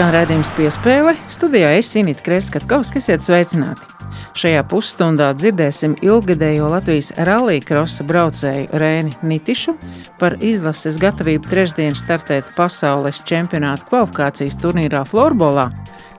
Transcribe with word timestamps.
Skan 0.00 0.14
redzējums 0.14 0.48
piespēle. 0.56 1.12
Studijā 1.28 1.74
es 1.76 1.90
Inīti 2.00 2.24
Kreskavs, 2.24 2.88
kas 2.88 3.10
iet 3.10 3.20
sveicināti. 3.20 3.84
Šajā 4.32 4.62
pusstundā 4.70 5.26
dzirdēsim 5.36 5.98
ilgadējo 6.00 6.70
Latvijas 6.72 7.10
rallija 7.28 7.60
krosa 7.68 8.06
braucēju 8.08 8.80
Rēni 8.80 9.12
Nitišu 9.20 9.74
par 10.16 10.38
izlases 10.40 10.96
gatavību 11.02 11.52
trešdien 11.52 11.92
startēt 11.92 12.48
pasaules 12.56 13.20
čempionāta 13.28 13.84
kvalifikācijas 13.90 14.56
turnīrā 14.64 15.04
Florbolā. 15.04 15.68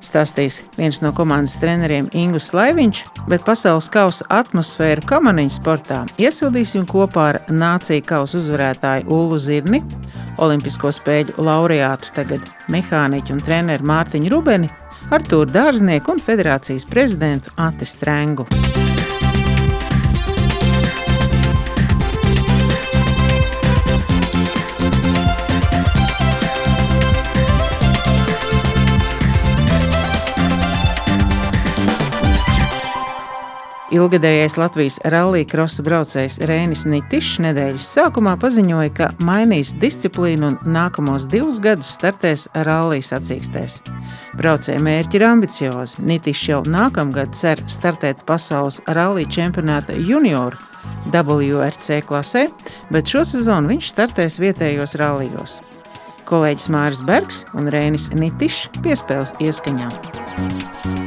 Stāstīs 0.01 0.63
viens 0.77 1.01
no 1.03 1.11
komandas 1.13 1.59
treneriem 1.61 2.09
Ingūns 2.17 2.51
Laiviņš, 2.57 3.03
bet 3.29 3.45
pasaules 3.45 3.89
kausa 3.93 4.25
atmosfēru 4.33 5.05
kamaniņu 5.09 5.53
sportā 5.57 6.01
iesildīsim 6.21 6.87
kopā 6.89 7.27
ar 7.35 7.41
nāciju 7.53 8.05
kausa 8.09 8.39
uzvarētāju 8.41 9.09
Ulu 9.13 9.37
Zirni 9.41 9.83
Olimpisko 10.41 10.91
spēļu 10.95 11.37
laureātu, 11.45 12.11
tagad 12.15 12.47
mehāniķu 12.71 13.35
un 13.35 13.43
treneru 13.45 13.87
Mārtiņu 13.91 14.31
Rubeni, 14.33 14.71
Artūru 15.11 15.49
Dārznieku 15.51 16.15
un 16.15 16.23
federācijas 16.23 16.87
prezidentu 16.89 17.53
Ati 17.59 17.85
Strengu. 17.85 18.47
Ilgadējais 33.91 34.53
Latvijas 34.55 34.95
rallija 35.11 35.49
krosa 35.51 35.83
braucējs 35.83 36.37
Rēnis 36.47 36.85
Nitišs 36.87 37.41
nedēļas 37.43 37.89
sākumā 37.97 38.37
paziņoja, 38.39 38.91
ka 38.95 39.09
mainīs 39.19 39.73
disciplīnu 39.81 40.47
un 40.47 40.55
nākamos 40.63 41.25
divus 41.31 41.59
gadus 41.63 41.89
startēs 41.97 42.47
rallija 42.67 43.09
sacīkstēs. 43.09 43.81
Braucēja 44.39 44.79
mērķi 44.79 45.19
ir 45.19 45.27
ambiciozi. 45.27 45.99
Nitišs 46.07 46.45
jau 46.53 46.61
nākamgad 46.63 47.35
cer 47.35 47.59
startēt 47.67 48.23
pasaules 48.29 48.79
rallija 48.87 49.27
čempionāta 49.27 49.99
junioru 49.99 50.55
WRC 51.11 51.99
klasē, 52.07 52.47
bet 52.95 53.11
šo 53.11 53.25
sezonu 53.27 53.73
viņš 53.75 53.91
startēs 53.91 54.39
vietējos 54.39 54.95
rallijos. 55.03 55.59
Kolēģis 56.31 56.71
Māris 56.71 57.03
Bergs 57.03 57.43
un 57.59 57.67
Rēnis 57.67 58.07
Nitišs 58.15 58.69
piespēles 58.79 59.35
ieskaņā. 59.43 61.00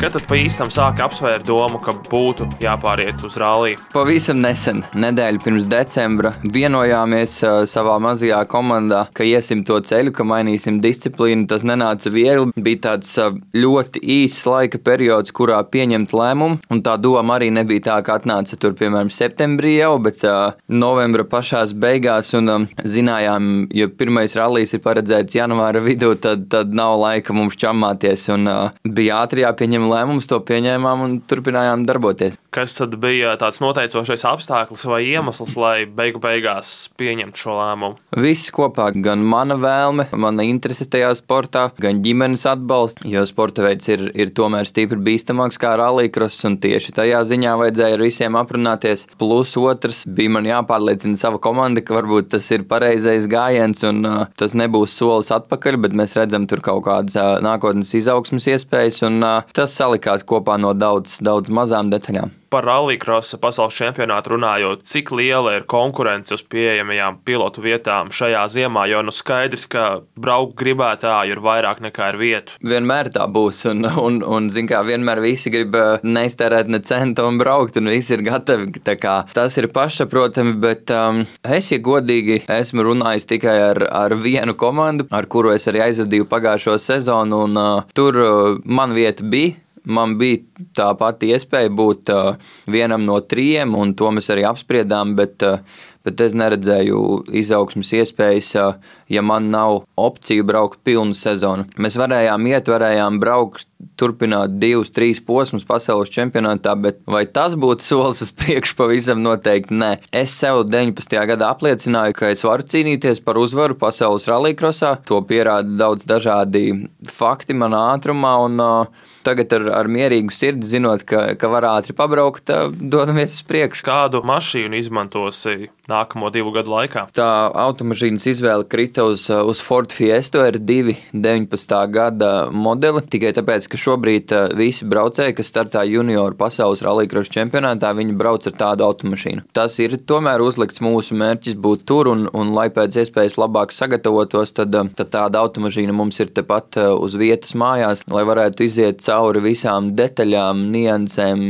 Kad 0.00 0.14
tad 0.14 0.22
pa 0.24 0.36
īstam 0.40 0.70
sāka 0.72 1.04
apsvērt 1.04 1.44
domu, 1.44 1.76
ka 1.84 1.92
būtu 1.92 2.46
jāpāriet 2.62 3.20
uz 3.26 3.34
rallija? 3.36 3.76
Pavisam 3.92 4.38
nesen, 4.40 4.78
nedēļu 4.96 5.42
pirms 5.44 5.66
decembra, 5.68 6.30
vienojāmies 6.40 7.34
uh, 7.44 7.56
savā 7.68 7.98
mazajā 8.00 8.38
komandā, 8.48 9.02
ka 9.12 9.26
iesim 9.28 9.60
to 9.68 9.76
ceļu, 9.84 10.14
ka 10.16 10.24
mainīsim 10.24 10.78
disciplīnu. 10.80 11.44
Tas 11.50 11.66
nenāca 11.68 12.08
viegli. 12.14 12.48
Bija 12.56 12.80
tāds 12.86 13.10
uh, 13.20 13.36
ļoti 13.52 14.00
īss 14.14 14.46
laika 14.48 14.80
periods, 14.80 15.34
kurā 15.36 15.58
pieņemt 15.68 16.16
lēmumu. 16.16 16.62
Un 16.72 16.80
tā 16.86 16.96
doma 16.96 17.36
arī 17.36 17.50
nebija 17.52 17.90
tā, 17.90 17.98
ka 18.06 18.16
atnāca 18.16 18.56
tur, 18.56 18.72
piemēram, 18.80 19.12
septembrī 19.12 19.74
jau, 19.82 19.92
bet 20.00 20.24
uh, 20.24 20.56
novembra 20.72 21.28
pašās 21.28 21.76
beigās. 21.76 22.32
Un 22.40 22.54
um, 22.54 22.66
zinājām, 22.88 23.68
ja 23.76 23.90
pirmais 23.92 24.38
rallijs 24.40 24.72
ir 24.72 24.80
paredzēts 24.88 25.36
janvāra 25.42 25.84
vidū, 25.84 26.14
tad, 26.16 26.48
tad 26.56 26.72
nav 26.72 26.96
laika 27.04 27.36
mums 27.36 27.60
čamāties. 27.60 28.30
Un 28.32 28.48
uh, 28.48 28.82
bija 28.88 29.20
ātri 29.26 29.44
jāpieņem 29.44 29.89
lēmumus, 29.90 30.28
to 30.30 30.40
pieņēmām 30.46 31.04
un 31.06 31.18
turpinājām 31.28 31.86
darboties. 31.88 32.38
Kas 32.50 32.74
tad 32.74 32.96
bija 32.98 33.36
tāds 33.38 33.60
noteicošais 33.62 34.24
apstākļus 34.26 34.82
vai 34.90 35.04
iemesls, 35.06 35.52
lai 35.60 35.84
beigu 35.86 36.18
beigās 36.22 36.88
pieņemtu 36.98 37.38
šo 37.44 37.54
lēmumu? 37.54 37.98
Viss 38.18 38.50
kopā, 38.54 38.88
gan 39.04 39.22
mana 39.22 39.54
vēlme, 39.60 40.08
mana 40.18 40.46
interese 40.48 40.88
tajā 40.90 41.12
sportā, 41.18 41.68
gan 41.78 42.00
ģimenes 42.02 42.46
atbalsts, 42.50 43.06
jo 43.06 43.22
sporta 43.28 43.62
veids 43.66 43.86
ir, 43.92 44.08
ir 44.18 44.32
tomēr 44.34 44.66
stipri 44.66 44.98
bīstamāks 45.10 45.60
kā 45.62 45.76
rallycross, 45.78 46.42
un 46.48 46.58
tieši 46.62 46.96
tajā 46.96 47.22
ziņā 47.30 47.54
vajadzēja 47.60 47.98
ar 47.98 48.04
visiem 48.04 48.38
aprunāties. 48.40 49.06
Plus 49.20 49.54
otrs 49.60 50.02
bija 50.06 50.34
man 50.34 50.48
jāpārliecina 50.50 51.18
sava 51.20 51.38
komanda, 51.42 51.84
ka 51.86 52.00
varbūt 52.00 52.32
tas 52.34 52.50
ir 52.50 52.66
pareizais 52.70 53.30
gājiens 53.30 53.86
un 53.86 54.02
uh, 54.06 54.26
tas 54.38 54.56
nebūs 54.58 54.98
solis 54.98 55.30
atpakaļ, 55.34 55.78
bet 55.86 55.96
mēs 56.02 56.18
redzam 56.18 56.50
tur 56.50 56.62
kaut 56.66 56.82
kādas 56.88 57.14
uh, 57.14 57.38
nākotnes 57.44 57.94
izaugsmas 57.98 58.50
iespējas, 58.50 59.02
un 59.06 59.22
uh, 59.22 59.46
tas 59.56 59.78
salikās 59.80 60.26
kopā 60.28 60.60
no 60.60 60.74
daudz, 60.76 61.18
daudz 61.24 61.52
mazām 61.52 61.90
detaļām 61.94 62.36
par 62.50 62.66
rallycrossa 62.66 63.38
pasaules 63.40 63.76
čempionātu 63.78 64.34
runājot, 64.34 64.82
cik 64.90 65.12
liela 65.14 65.54
ir 65.56 65.66
konkurence 65.70 66.34
uz 66.34 66.42
pieejamajām 66.50 67.20
pilotu 67.26 67.62
vietām 67.62 68.10
šajā 68.14 68.42
ziemā, 68.50 68.86
jo 68.90 69.04
nu 69.06 69.14
skaidrs, 69.14 69.68
ka 69.70 69.84
braukt 70.18 70.56
gribētāju 70.58 71.36
ir 71.36 71.42
vairāk 71.44 71.82
nekā 71.84 72.10
ir 72.12 72.20
vietu. 72.20 72.58
Vienmēr 72.66 73.12
tā 73.14 73.28
būs, 73.30 73.62
un, 73.70 73.86
un, 73.86 74.18
un 74.26 74.50
zin 74.50 74.68
kā, 74.70 74.82
vienmēr 74.86 75.22
visi 75.22 75.52
grib 75.54 75.78
eh, 75.78 76.02
neiztērēt 76.02 76.72
ne 76.74 76.82
centu 76.86 77.28
un 77.28 77.38
braukt, 77.40 77.78
un 77.78 77.92
visi 77.92 78.16
ir 78.16 78.26
gatavi. 78.26 78.72
Tas 78.90 79.56
ir 79.60 79.70
pašsaprotami, 79.70 80.56
bet 80.60 80.90
um, 80.94 81.22
es, 81.46 81.70
ja 81.70 81.78
godīgi, 81.82 82.42
esmu 82.50 82.88
runājis 82.90 83.30
tikai 83.30 83.56
ar, 83.70 83.84
ar 83.94 84.16
vienu 84.18 84.56
komandu, 84.58 85.06
ar 85.14 85.30
kuru 85.30 85.54
es 85.54 85.68
arī 85.70 85.84
aizvadīju 85.86 86.26
pagājušo 86.30 86.76
sezonu, 86.82 87.44
un 87.46 87.58
uh, 87.60 87.90
tur 87.94 88.18
uh, 88.18 88.62
man 88.66 88.96
vieta 88.96 89.22
bija 89.22 89.58
man 89.90 90.16
bija 90.20 90.40
tā 90.76 90.90
pati 90.98 91.32
iespēja 91.34 91.70
būt 91.74 92.12
uh, 92.14 92.34
vienam 92.70 93.06
no 93.06 93.20
trijiem, 93.20 93.74
un 93.76 93.94
to 93.98 94.10
mēs 94.14 94.30
arī 94.32 94.46
apspriedām. 94.48 95.16
Bet, 95.18 95.42
uh, 95.46 95.62
bet 96.06 96.20
es 96.24 96.36
neredzēju 96.38 97.00
izaugsmas 97.40 97.92
iespējas, 97.98 98.52
uh, 98.60 98.94
ja 99.10 99.24
man 99.26 99.50
nav 99.52 99.82
opciju 100.00 100.46
braukt 100.48 100.80
pilnu 100.86 101.16
sezonu. 101.18 101.66
Mēs 101.80 101.98
varējām 102.00 102.46
iet, 102.52 102.70
varējām 102.72 103.20
braukt, 103.22 103.66
turpināt 104.00 104.56
divus, 104.60 104.92
trīs 104.94 105.20
posmus 105.24 105.66
pasaules 105.68 106.12
čempionātā, 106.12 106.74
bet 106.80 107.00
vai 107.08 107.24
tas 107.28 107.56
būtu 107.58 107.84
solis 107.84 108.22
uz 108.24 108.32
priekšu, 108.36 108.76
pavisam 108.78 109.22
noteikti 109.24 109.76
nē. 109.76 109.92
Es 110.22 110.34
sev 110.36 110.64
19. 110.68 111.16
gadā 111.32 111.52
apliecināju, 111.54 112.16
ka 112.16 112.32
es 112.32 112.44
varu 112.46 112.66
cīnīties 112.70 113.22
par 113.24 113.40
uzvaru 113.40 113.76
pasaules 113.80 114.28
rallycrossā. 114.30 114.96
To 115.08 115.20
pierāda 115.26 115.76
daudz 115.84 116.08
dažādi 116.08 116.66
fakti 117.08 117.56
manā 117.56 117.86
ātrumā. 117.94 118.36
Un, 118.46 118.60
uh, 118.60 119.08
Tagad 119.26 119.52
ar, 119.56 119.66
ar 119.82 119.90
mierīgu 119.90 120.32
sirdi, 120.32 120.68
zinot, 120.70 121.04
ka, 121.08 121.34
ka 121.40 121.50
var 121.52 121.66
ātri 121.74 121.96
pabraukt, 121.96 122.52
dodamies 122.80 123.36
uz 123.36 123.44
priekšu. 123.48 123.84
Kādu 123.86 124.22
mašīnu 124.26 124.78
izmantosi 124.80 125.70
nākamo 125.90 126.30
divu 126.32 126.52
gadu 126.54 126.72
laikā? 126.72 127.06
Tā 127.16 127.28
automašīnas 127.66 128.26
izvēle 128.30 128.66
krita 128.70 129.04
uz, 129.08 129.26
uz 129.28 129.62
Ford 129.64 129.92
Fiesta 129.94 130.44
R2 130.46 130.96
19. 131.12 131.76
gada 131.92 132.32
modeli. 132.52 133.02
Tikai 133.10 133.32
tāpēc, 133.36 133.66
ka 133.70 133.80
šobrīd 133.80 134.34
visi 134.58 134.88
braucēji, 134.88 135.36
kas 135.38 135.50
startā 135.50 135.84
junioru 135.88 136.38
pasaules 136.38 136.84
rallija 136.86 137.24
čempionātā, 137.30 137.92
viņi 137.96 138.16
brauc 138.18 138.46
ar 138.46 138.56
tādu 138.56 138.86
automašīnu. 138.86 139.46
Tas 139.56 139.76
ir 139.82 139.98
tomēr 140.08 140.42
uzlikts 140.44 140.82
mūsu 140.84 141.16
mērķis 141.18 141.58
būt 141.60 141.84
tur 141.88 142.10
un, 142.12 142.26
un 142.36 142.54
lai 142.56 142.68
pēc 142.72 143.00
iespējas 143.02 143.38
labāk 143.40 143.74
sagatavotos, 143.74 144.54
tad, 144.56 144.74
tad 144.96 145.12
tāda 145.12 145.42
automašīna 145.44 145.94
mums 145.96 146.20
ir 146.22 146.32
tepat 146.34 146.78
uz 146.94 147.16
vietas 147.18 147.56
mājās, 147.58 148.06
lai 148.10 148.24
varētu 148.28 148.66
iziet 148.66 149.02
cauri 149.10 149.44
visām 149.50 149.92
detaļām, 149.98 150.64
niansēm, 150.72 151.46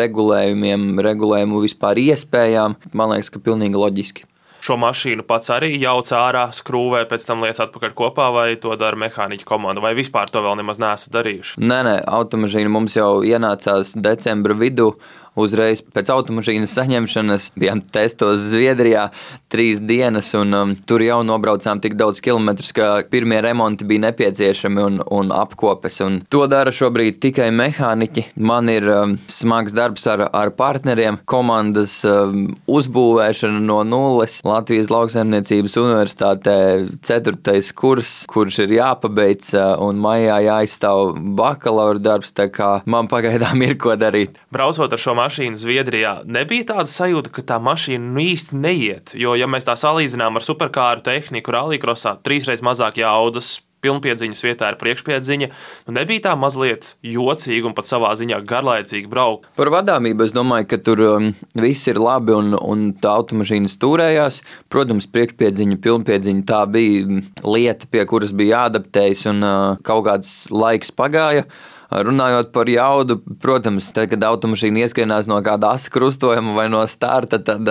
regulējumiem, 0.00 0.90
regulējumu 1.04 1.64
vispār 1.68 2.00
iespējām. 2.08 2.78
Man 2.96 3.14
liekas, 3.14 3.32
ka 3.32 3.42
pilnīgi 3.44 3.78
loģiski 3.78 4.28
šo 4.62 4.76
mašīnu 4.78 5.24
pats 5.26 5.50
arī 5.52 5.72
jauc 5.80 6.10
ārā, 6.14 6.44
skrūvē, 6.54 7.02
pēc 7.10 7.26
tam 7.26 7.42
lietas 7.42 7.64
atpakaļ 7.64 7.94
kopā, 7.98 8.28
vai 8.34 8.46
to 8.62 8.74
dara 8.78 8.98
mehāniķa 9.02 9.46
komanda, 9.48 9.82
vai 9.82 9.94
vispār 9.98 10.30
to 10.30 10.42
vēl 10.44 10.60
nemaz 10.60 10.78
neesat 10.82 11.14
darījuši? 11.16 11.58
Nē, 11.62 11.80
nē, 11.88 11.96
automašīna 12.18 12.70
mums 12.72 12.96
jau 12.98 13.10
ienācās 13.26 13.96
decembra 13.98 14.56
vidū 14.58 14.92
uzreiz 15.38 15.80
pēc 15.82 16.10
automašīnas 16.12 16.74
saņemšanas 16.76 17.50
bijām 17.58 17.80
testos 17.92 18.42
Zviedrijā 18.50 19.08
trīs 19.52 19.80
dienas, 19.84 20.32
un 20.36 20.56
um, 20.56 20.74
tur 20.88 21.04
jau 21.04 21.20
nobraucām 21.26 21.80
tik 21.82 21.96
daudz 22.00 22.20
kilometrus, 22.24 22.72
ka 22.76 22.90
pirmie 23.10 23.40
remonti 23.44 23.86
bija 23.88 24.06
nepieciešami 24.08 24.82
un, 24.82 25.00
un 25.12 25.32
apkopes. 25.36 26.00
Un 26.04 26.20
to 26.32 26.44
dara 26.50 26.72
šobrīd 26.74 27.20
tikai 27.22 27.50
mehāniķi. 27.54 28.26
Man 28.40 28.70
ir 28.72 28.88
um, 28.92 29.16
smags 29.32 29.76
darbs 29.76 30.06
ar, 30.10 30.26
ar 30.32 30.52
partneriem, 30.56 31.20
komandas 31.28 31.98
um, 32.08 32.50
uzbūvēšana 32.70 33.60
no 33.64 33.80
nulles. 33.88 34.40
Latvijas 34.46 34.92
Lauksaimniecības 34.92 35.78
Universitātē 35.80 36.56
ceturtais 37.04 37.72
kurs, 37.76 38.14
kurš 38.30 38.62
ir 38.66 38.76
jāpabeidz, 38.78 39.52
uh, 39.56 39.74
un 39.84 40.00
maijā 40.02 40.40
jāizstāv 40.48 41.16
bakalaura 41.38 42.00
darbs. 42.02 42.32
Tā 42.36 42.48
kā 42.52 42.72
man 42.88 43.08
pagaidām 43.12 43.60
ir 43.64 43.76
ko 43.80 43.96
darīt. 44.00 44.38
Braucot 44.52 44.92
ar 44.92 45.00
šo 45.00 45.16
mašīnu 45.22 45.58
Zviedrijā, 45.58 46.14
nebija 46.26 46.68
tāda 46.74 46.90
sajūta, 46.90 47.32
ka 47.32 47.46
tā 47.54 47.60
mašīna 47.62 48.12
nu 48.12 48.26
īsti 48.26 48.58
neiet. 48.58 49.16
Jo, 49.18 49.36
ja 49.38 49.48
mēs 49.50 49.68
tā 49.68 49.78
salīdzinām 49.78 50.38
ar 50.38 50.46
superkāru 50.46 51.04
tehniku, 51.06 51.54
rallycrossā, 51.54 52.18
trīsreiz 52.26 52.64
mazāk 52.66 53.00
jaudas, 53.02 53.60
pilnpiedziņas 53.82 54.44
vietā 54.46 54.70
ir 54.72 54.78
priekšpiedziņa. 54.80 55.48
Nu, 55.88 55.94
nebija 55.96 56.28
tā 56.28 56.34
mazliet 56.38 56.92
jocīgi 57.06 57.66
un 57.66 57.74
pat 57.76 57.88
savā 57.88 58.12
ziņā 58.18 58.38
garlaicīgi 58.48 59.10
braukt. 59.10 59.48
Par 59.58 59.72
vadāmību 59.74 60.26
es 60.26 60.34
domāju, 60.36 60.68
ka 60.70 60.78
tur 60.86 61.02
um, 61.08 61.32
viss 61.58 61.90
ir 61.90 62.00
labi 62.02 62.36
un, 62.36 62.54
un 62.54 62.86
tā 63.02 63.16
automašīna 63.18 63.70
stūrējās. 63.72 64.40
Protams, 64.72 65.10
priekšpiedziņa, 65.12 65.80
pilnpiedziņa 65.82 66.46
tā 66.48 66.62
bija 66.70 67.22
lieta, 67.42 67.90
pie 67.90 68.06
kuras 68.10 68.34
bija 68.36 68.62
jāadaptējas 68.62 69.26
un 69.32 69.46
uh, 69.46 69.60
kaut 69.86 70.06
kāds 70.08 70.36
laiks 70.54 70.94
pagāja. 70.94 71.48
Runājot 71.92 72.52
par 72.54 72.70
jaudu, 72.70 73.18
protams, 73.42 73.90
tad, 73.92 74.10
kad 74.12 74.24
automašīna 74.24 74.86
ieskrienās 74.86 75.28
no 75.30 75.38
kāda 75.44 75.74
asa 75.76 75.92
krustojuma 75.92 76.56
vai 76.56 76.68
no 76.72 76.82
starta, 76.88 77.40
tad 77.42 77.68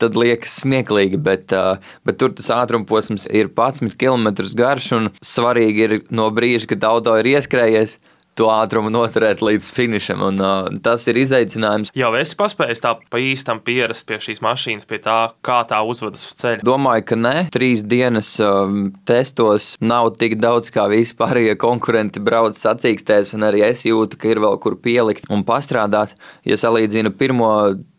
tad 0.00 0.16
liekas 0.18 0.58
smieklīgi, 0.60 1.16
bet, 1.24 1.52
bet 2.04 2.18
tur 2.20 2.34
tas 2.36 2.50
ātruma 2.52 2.84
posms 2.88 3.26
ir 3.32 3.48
11 3.48 3.96
km 3.96 4.28
garš 4.58 4.90
un 4.96 5.08
svarīgi 5.24 5.86
ir 5.86 5.94
no 6.12 6.28
brīža, 6.34 6.68
kad 6.74 6.84
auto 6.84 7.16
ir 7.20 7.30
ieskrējies. 7.36 7.96
To 8.36 8.50
ātrumu 8.52 8.90
noturēt 8.92 9.40
līdz 9.40 9.70
finišam, 9.72 10.20
un 10.26 10.40
uh, 10.42 10.66
tas 10.84 11.06
ir 11.08 11.16
izaicinājums. 11.22 11.92
Jau 11.96 12.10
esi 12.18 12.36
paspējis 12.36 12.82
tā 12.84 12.92
pa 13.08 13.20
īstam 13.22 13.62
pierast 13.64 14.04
pie 14.08 14.18
šīs 14.20 14.42
mašīnas, 14.44 14.88
pie 14.88 15.00
tā, 15.04 15.16
kā 15.46 15.62
tā 15.70 15.80
uzvedas 15.88 16.26
uz 16.28 16.36
ceļa. 16.42 16.60
Domāju, 16.66 17.06
ka 17.08 17.18
nē, 17.20 17.34
trīs 17.54 17.84
dienas 17.88 18.34
um, 18.44 18.90
testos 19.08 19.72
nav 19.80 20.12
tik 20.20 20.36
daudz, 20.42 20.68
kā 20.74 20.84
vispārējie 20.92 21.56
konkurenti 21.62 22.20
brauc 22.20 22.60
sacīkstēs, 22.60 23.32
un 23.38 23.48
arī 23.48 23.64
es 23.70 23.86
jūtu, 23.88 24.20
ka 24.20 24.34
ir 24.34 24.44
vēl 24.44 24.60
kur 24.60 24.76
pielikt 24.84 25.32
un 25.32 25.44
pastrādāt. 25.48 26.12
Ja 26.44 26.60
salīdzinu 26.60 27.16
pirmo 27.16 27.52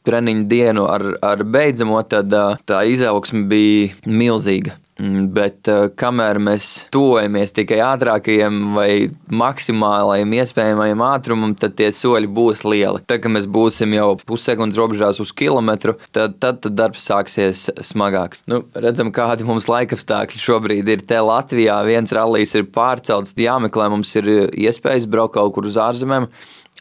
treniņu 0.08 0.48
dienu 0.48 0.88
ar, 0.88 1.10
ar 1.26 1.44
beidzamo, 1.44 2.00
tad 2.08 2.32
tā 2.70 2.84
izaugsme 2.94 3.48
bija 3.50 3.96
milzīga. 4.06 4.78
Mm, 4.98 5.28
bet 5.34 5.70
kamēr 6.00 6.40
mēs 6.42 6.88
tuvojamies 6.94 7.54
tikai 7.54 7.78
ātrākajam 7.86 8.74
vai 8.74 9.10
maksimālajam 9.30 10.34
iespējamajam 10.40 11.04
ātrumam, 11.06 11.54
tad 11.60 11.76
tie 11.78 11.92
soļi 11.94 12.30
būs 12.34 12.64
lieli. 12.66 13.04
Tad, 13.06 13.22
kad 13.24 13.34
mēs 13.34 13.46
būsim 13.52 13.94
jau 13.94 14.10
pussekundes 14.28 14.80
robežās 14.80 15.22
uz 15.22 15.34
kilometru, 15.38 15.98
tad, 16.10 16.40
tad, 16.42 16.64
tad 16.66 16.78
darbs 16.78 17.06
sāksies 17.06 17.68
smagāk. 17.92 18.40
Nu, 18.50 18.64
redzam, 18.74 19.14
kādi 19.14 19.46
mums 19.48 19.70
laikapstākļi 19.70 20.42
šobrīd 20.42 20.90
ir 20.96 21.06
te 21.08 21.22
Latvijā. 21.22 21.78
Viens 21.88 22.14
rallijs 22.18 22.58
ir 22.58 22.66
pārcelts, 22.74 23.38
jāmeklē, 23.38 23.92
mums 23.94 24.16
ir 24.18 24.32
iespējas 24.50 25.06
braukt 25.10 25.38
kaut 25.38 25.54
kur 25.54 25.70
uz 25.70 25.78
ārzemēm 25.78 26.32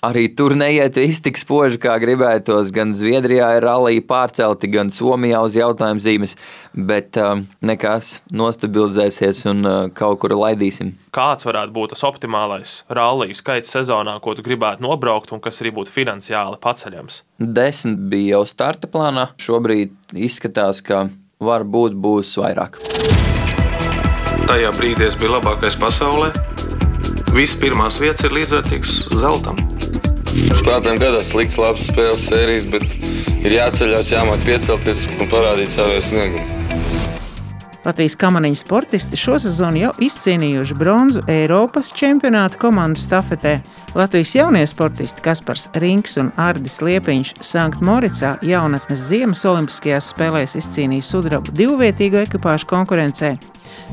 arī 0.05 0.27
tur 0.37 0.55
neiet 0.59 0.97
viss 0.99 1.23
tik 1.25 1.39
spoži, 1.41 1.79
kā 1.81 1.97
gribētos. 2.03 2.73
Gan 2.75 2.93
Zviedrijā 2.97 3.53
ir 3.57 3.67
rallija 3.67 4.05
pārcelti, 4.07 4.71
gan 4.73 4.91
Somijā 4.95 5.41
uz 5.47 5.57
jautājumu 5.57 6.03
zīmes, 6.03 6.37
bet 6.73 7.19
uh, 7.21 7.41
nekas 7.65 8.17
nostabilizēsies 8.33 9.45
un 9.53 9.63
uh, 9.65 9.77
kaut 9.97 10.21
kur 10.23 10.37
laidīsim. 10.37 10.95
Kāds 11.17 11.49
varētu 11.49 11.75
būt 11.77 11.95
tas 11.95 12.05
optimālais 12.09 12.79
rallija 12.93 13.37
skaits 13.37 13.73
sezonā, 13.73 14.19
ko 14.25 14.37
tu 14.37 14.45
gribētu 14.47 14.85
nobraukt 14.85 15.33
un 15.37 15.43
kas 15.45 15.63
arī 15.65 15.75
būtu 15.77 15.93
finansiāli 15.93 16.61
paceļams? 16.63 17.23
Desmit 17.41 18.03
bija 18.11 18.37
jau 18.37 18.45
starta 18.49 18.91
plānā. 18.91 19.31
Šobrīd 19.41 19.95
izskatās, 20.17 20.83
ka 20.85 21.07
varbūt 21.43 21.97
būs 22.01 22.37
vairāk. 22.41 22.81
Tajā 24.47 24.71
brīdī 24.77 25.09
es 25.09 25.17
biju 25.19 25.35
labākais 25.35 25.75
pasaulē. 25.81 26.31
Visas 27.35 27.59
pirmās 27.61 27.99
vietas 28.01 28.29
ir 28.29 28.37
līdzvērtīgas 28.39 28.95
zeltam. 29.19 29.76
Spēlētājiem 30.37 31.01
gadās 31.01 31.31
slikts, 31.31 31.57
labs 31.61 31.87
spēles 31.89 32.27
sērijas, 32.29 32.69
bet 32.73 32.85
ir 33.47 33.57
jāceļās, 33.57 34.13
jāmāk 34.13 34.45
piecelties 34.45 35.07
un 35.17 35.31
parādīt 35.33 35.73
savu 35.73 36.01
sniegumu. 36.05 36.57
Latvijas 37.87 38.17
kamaniņu 38.19 38.59
sportisti 38.59 39.15
šosezon 39.15 39.77
jau 39.79 39.93
izcīnījuši 40.03 40.75
bronzu 40.75 41.21
Eiropas 41.31 41.93
čempionāta 41.95 42.59
komandu 42.59 42.99
stafetē. 42.99 43.61
Latvijas 43.95 44.35
jaunie 44.35 44.65
sportisti 44.67 45.23
Kaspars 45.23 45.69
Rīgs 45.79 46.19
un 46.19 46.33
Ardis 46.35 46.81
Liepiņš 46.83 47.37
Sanktmoricā 47.47 48.35
jaunatnes 48.43 49.07
Ziemas 49.07 49.47
Olimpiskajās 49.47 50.11
spēlēs 50.11 50.59
izcīnīja 50.59 51.07
sudrabu 51.07 51.55
divvietīgo 51.55 52.19
ekipāžu 52.27 52.67
konkurencē 52.75 53.37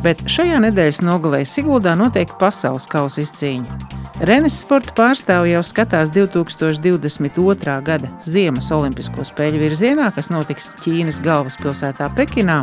bet 0.04 0.24
šajā 0.30 0.62
nedēļas 0.68 1.04
nogalē 1.06 1.44
Siguldā 1.48 1.98
notiek 2.00 2.32
pasaules 2.40 2.88
kausa 2.92 3.24
izcīņa. 3.24 4.02
Renes 4.22 4.60
sporta 4.62 4.94
pārstāvja 4.94 5.56
jau 5.56 5.62
skatās 5.66 6.12
2022. 6.14 7.78
gada 7.84 8.12
Ziemas 8.30 8.70
Olimpisko 8.72 9.26
spēļu 9.26 9.64
virzienā, 9.64 10.12
kas 10.14 10.30
notiks 10.30 10.70
Ķīnas 10.84 11.18
galvaspilsētā 11.26 12.12
Pekinā. 12.14 12.60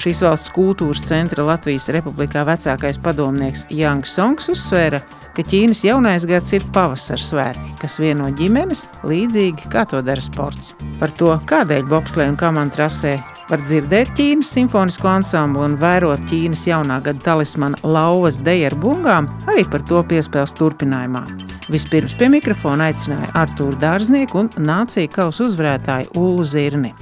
Šīs 0.00 0.22
valsts 0.22 0.54
kultūras 0.54 1.02
centra 1.08 1.44
Latvijas 1.48 1.88
Republikā 1.92 2.46
vecākais 2.46 3.00
padomnieks 3.02 3.66
Jānis 3.74 4.14
Songs 4.14 4.46
uzsvēra, 4.54 5.02
ka 5.34 5.42
Ķīnas 5.42 5.82
jaunais 5.88 6.24
gads 6.28 6.54
ir 6.54 6.64
pavasara 6.72 7.26
svētki, 7.26 7.74
kas 7.82 7.98
vieno 7.98 8.30
ģimenes 8.38 8.86
līdzīgi 9.02 9.72
kā 9.74 9.82
to 9.90 10.00
dara 10.06 10.22
sports. 10.22 10.76
Par 11.02 11.10
to, 11.18 11.34
kādēļ 11.50 11.88
bobslēga 11.90 12.36
un 12.36 12.40
kamana 12.40 12.78
trasē 12.78 13.18
var 13.52 13.60
dzirdēt 13.66 14.14
Ķīnas 14.16 14.50
simfonisko 14.54 15.08
ansamblu 15.10 15.66
un 15.66 15.74
vērot 15.80 16.22
Ķīnas 16.30 16.62
jaunā 16.70 16.98
gada 17.04 17.20
talismana 17.20 17.76
lauvas 17.84 18.38
deju 18.44 18.70
ar 18.70 18.76
bungām, 18.80 19.28
arī 19.50 19.66
par 19.68 19.84
to 19.88 20.00
piespēles 20.08 20.54
turpinājumā. 20.56 21.26
Vispirms 21.72 22.14
pie 22.16 22.30
mikrofona 22.32 22.88
aicināja 22.88 23.28
Artūru 23.42 23.76
Dārznieku 23.82 24.40
un 24.40 24.48
nācija 24.56 25.10
kausa 25.12 25.44
uzvarētāju 25.50 26.14
Ulu 26.16 26.46
Zirni. 26.48 26.94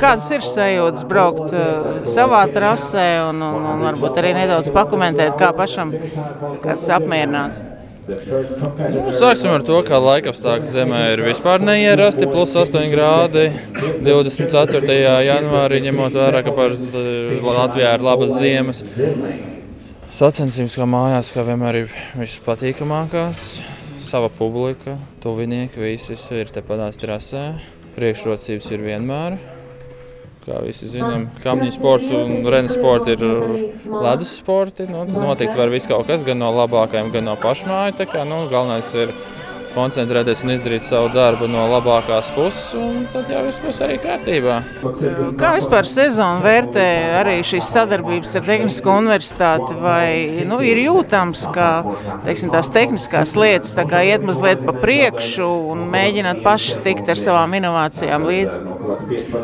Kādas 0.00 0.32
ir 0.34 0.42
sajūtas 0.42 1.04
braukt 1.06 1.52
uh, 1.52 2.00
savā 2.08 2.46
trasē 2.50 3.06
un, 3.28 3.44
un, 3.44 3.68
un 3.74 3.84
varbūt 3.86 4.18
arī 4.22 4.32
nedaudz 4.40 4.72
pakomentēt, 4.74 5.36
kā 5.38 5.52
pašam 5.54 5.92
kāds 6.64 6.88
apmierināts? 6.96 7.62
Nu, 8.02 9.12
sāksim 9.14 9.52
ar 9.52 9.62
to, 9.62 9.76
ka 9.86 10.00
laikapstākļi 10.02 10.66
zemē 10.66 11.02
ir 11.12 11.20
vispār 11.22 11.62
neierasti. 11.62 12.26
Plus 12.30 12.56
8 12.58 12.88
grādi 12.90 13.44
24. 14.02 14.96
janvārī, 15.28 15.78
ņemot 15.86 16.18
vērā, 16.18 16.42
ka 16.42 16.54
Latvijā 17.46 17.94
ir 17.94 18.02
labas 18.02 18.34
ziemas. 18.40 18.82
Sacensības 20.12 20.74
kā 20.80 20.88
mājās, 20.88 21.30
kā 21.32 21.46
vienmēr 21.46 21.84
ir 21.84 21.96
vispatīkamākās. 22.18 23.62
Sava 24.02 24.32
publika, 24.34 24.98
tuvinieki, 25.22 25.78
visi 25.86 26.18
ir 26.34 26.50
tepat 26.50 26.98
trasē. 26.98 27.52
Priekšrocības 27.94 28.70
ir 28.74 28.86
vienmēr. 28.88 29.38
Kā 30.42 30.58
visi 30.58 30.88
zinām, 30.90 31.28
kamņu 31.44 31.70
sports 31.70 32.08
un 32.18 32.40
renes 32.50 32.74
sports 32.74 33.12
ir 33.12 33.20
ledus 33.86 34.32
sporti. 34.40 34.88
Nu, 34.90 35.04
noteikti 35.06 35.60
var 35.60 35.70
viss 35.70 35.86
kaut 35.90 36.08
kas, 36.08 36.24
gan 36.26 36.42
no 36.42 36.50
labākajiem, 36.56 37.12
gan 37.14 37.30
no 37.30 37.36
pašmāju. 37.38 38.08
Kā, 38.10 38.24
nu, 38.26 38.48
galvenais 38.50 38.90
ir 38.98 39.14
koncentrēties 39.72 40.42
un 40.44 40.52
izdarīt 40.54 40.84
savu 40.84 41.08
darbu 41.14 41.46
no 41.50 41.64
labākās 41.70 42.32
puses, 42.36 42.74
un 42.78 43.06
tad 43.12 43.30
jau 43.32 43.42
viss 43.46 43.62
būs 43.62 43.80
arī 43.84 43.98
kārtībā. 44.02 44.58
Kā 45.40 45.52
vispār 45.56 45.88
sezonu 45.88 46.44
vērtē 46.44 46.86
arī 47.20 47.38
šīs 47.46 47.70
sadarbības 47.76 48.36
ar 48.38 48.46
Tehnisko 48.48 48.98
universitāti? 49.02 49.78
Vai 49.82 50.44
nu, 50.48 50.60
ir 50.66 50.82
jūtams, 50.84 51.46
ka 51.54 51.70
teiksim, 52.26 52.52
tās 52.52 52.72
tehniskās 52.74 53.36
lietas 53.38 53.76
tā 53.78 53.86
iet 54.02 54.26
mazliet 54.26 54.64
pa 54.66 54.76
priekšu 54.76 55.48
un 55.72 55.86
mēģināt 55.92 56.44
paši 56.44 56.80
tikt 56.84 57.12
ar 57.12 57.20
savām 57.20 57.60
inovācijām 57.62 58.28
līdzi? 58.28 58.71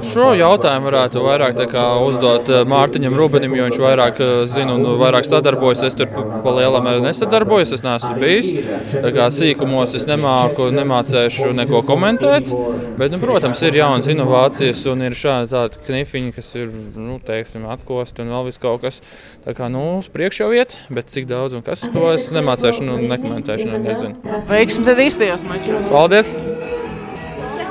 Šo 0.08 0.30
jautājumu 0.36 0.88
varētu 0.88 1.22
vairāk 1.24 1.60
uzdot 2.06 2.50
eh, 2.52 2.64
Mārtiņam 2.68 3.16
Rubenim, 3.18 3.54
jo 3.56 3.68
viņš 3.68 3.80
vairāk 3.82 4.20
eh, 4.22 4.32
zina 4.50 4.74
un 4.76 4.86
vairāk 5.00 5.26
sadarbojas. 5.28 5.84
Es 5.88 5.96
tur 5.98 6.10
pa 6.12 6.54
lielam 6.56 6.88
nesadarbojos, 7.04 7.74
es 7.76 7.84
neesmu 7.86 8.14
bijis. 8.20 8.52
Tā 8.92 9.12
kā 9.14 9.28
sīkumos 9.34 9.94
es 9.98 10.06
nemāku, 10.08 10.70
nemācēšu 10.74 11.52
neko 11.58 11.82
komentēt. 11.88 12.52
Bet, 12.98 13.12
nu, 13.14 13.20
protams, 13.22 13.62
ir 13.66 13.78
jaunas 13.78 14.08
inovācijas 14.10 14.84
un 14.90 15.06
ir 15.06 15.16
šādi 15.18 15.52
tādi 15.52 15.82
knifiņi, 15.86 16.32
kas 16.36 16.50
ir 16.58 16.72
nu, 16.96 17.18
teiksim, 17.24 17.68
atkosti 17.70 18.24
un 18.24 18.34
vēl 18.34 18.48
vis 18.48 18.60
kaut 18.62 18.82
kas. 18.86 19.02
Tā 19.46 19.54
kā 19.58 19.70
nu, 19.72 19.84
uz 20.00 20.10
priekšu 20.12 20.46
jau 20.46 20.50
iet, 20.56 20.78
bet 20.92 21.12
cik 21.12 21.28
daudz 21.30 21.58
un 21.58 21.66
kas 21.66 21.86
to 21.94 22.08
es 22.14 22.30
nemācēšu 22.34 22.88
un 22.88 23.06
nekomentēšu. 23.12 23.70
Nu, 23.70 23.84
nezinu. 23.84 24.40
Veiksmi 24.50 24.88
tad 24.88 25.06
īstajos 25.06 25.46
mačos! 25.48 25.88
Paldies! 25.92 26.34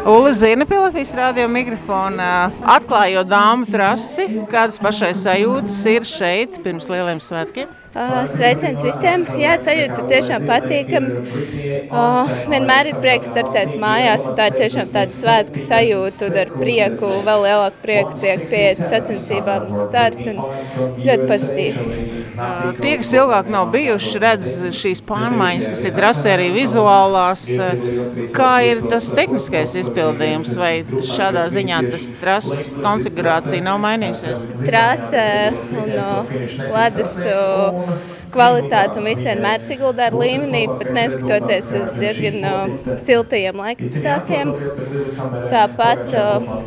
Ulu 0.08 0.32
Zirne 0.32 0.64
pie 0.64 0.78
Latvijas 0.80 1.10
rādio 1.18 1.50
mikrofona 1.52 2.48
atklājot 2.78 3.28
dāmu 3.28 3.66
trasi. 3.68 4.24
Kādas 4.48 4.78
pašai 4.80 5.10
sajūtas 5.20 5.80
ir 5.92 6.06
šeit 6.08 6.54
pirms 6.64 6.88
lieliem 6.88 7.20
svētkiem? 7.20 7.74
Sveiciens 8.32 8.86
visiem! 8.88 9.26
Jā, 9.42 9.58
sajūtas 9.60 10.00
ir 10.00 10.08
tiešām 10.14 10.46
patīkams. 10.48 11.20
Vienmēr 12.54 12.94
ir 12.94 13.02
prieks 13.04 13.34
startēt 13.34 13.76
mājās, 13.82 14.30
un 14.30 14.38
tā 14.40 14.48
ir 14.48 14.56
tiešām 14.62 14.94
tāda 14.96 15.18
svētku 15.18 15.66
sajūta. 15.66 16.32
Ar 16.46 16.54
prieku, 16.56 17.10
vēl 17.28 17.44
lielāku 17.50 17.84
prieku 17.84 18.16
tiek 18.24 18.48
pieiet 18.48 18.80
sacensībām 18.80 19.68
un 19.74 19.84
startu. 19.90 20.38
Un 20.38 20.96
ļoti 21.04 21.28
pozitīvi. 21.34 22.17
Tie, 22.78 22.94
kas 23.02 23.12
ilgāk 23.18 23.48
nav 23.50 23.72
bijuši, 23.74 24.20
redz 24.22 24.52
šīs 24.78 25.02
pārmaiņas, 25.08 25.70
kas 25.74 25.84
ir 25.90 25.96
trasē 25.96 26.36
arī 26.36 26.50
vizuālās. 26.54 27.46
Kā 28.36 28.52
ir 28.68 28.84
tas 28.86 29.10
tehniskais 29.18 29.74
izpildījums, 29.82 30.54
vai 30.60 30.74
šādā 30.86 31.48
ziņā 31.54 31.82
tas 31.90 32.12
trases 32.22 32.68
konfigurācija 32.78 33.64
nav 33.66 33.82
mainījusies? 33.84 34.46
Trase 34.68 35.26
un 35.82 35.96
ledus 36.76 37.18
kvalitāte 38.34 39.00
un 39.00 39.08
viss 39.10 39.26
vienmēr 39.28 39.64
Siguldā 39.64 40.10
ir 40.12 40.18
līmenī, 40.20 40.64
bet 40.80 40.92
neskatoties 40.96 41.72
uz 41.80 41.96
diezgan 41.98 42.76
siltajiem 43.04 43.62
laikapstākļiem. 43.64 44.54
Tāpat 45.54 46.04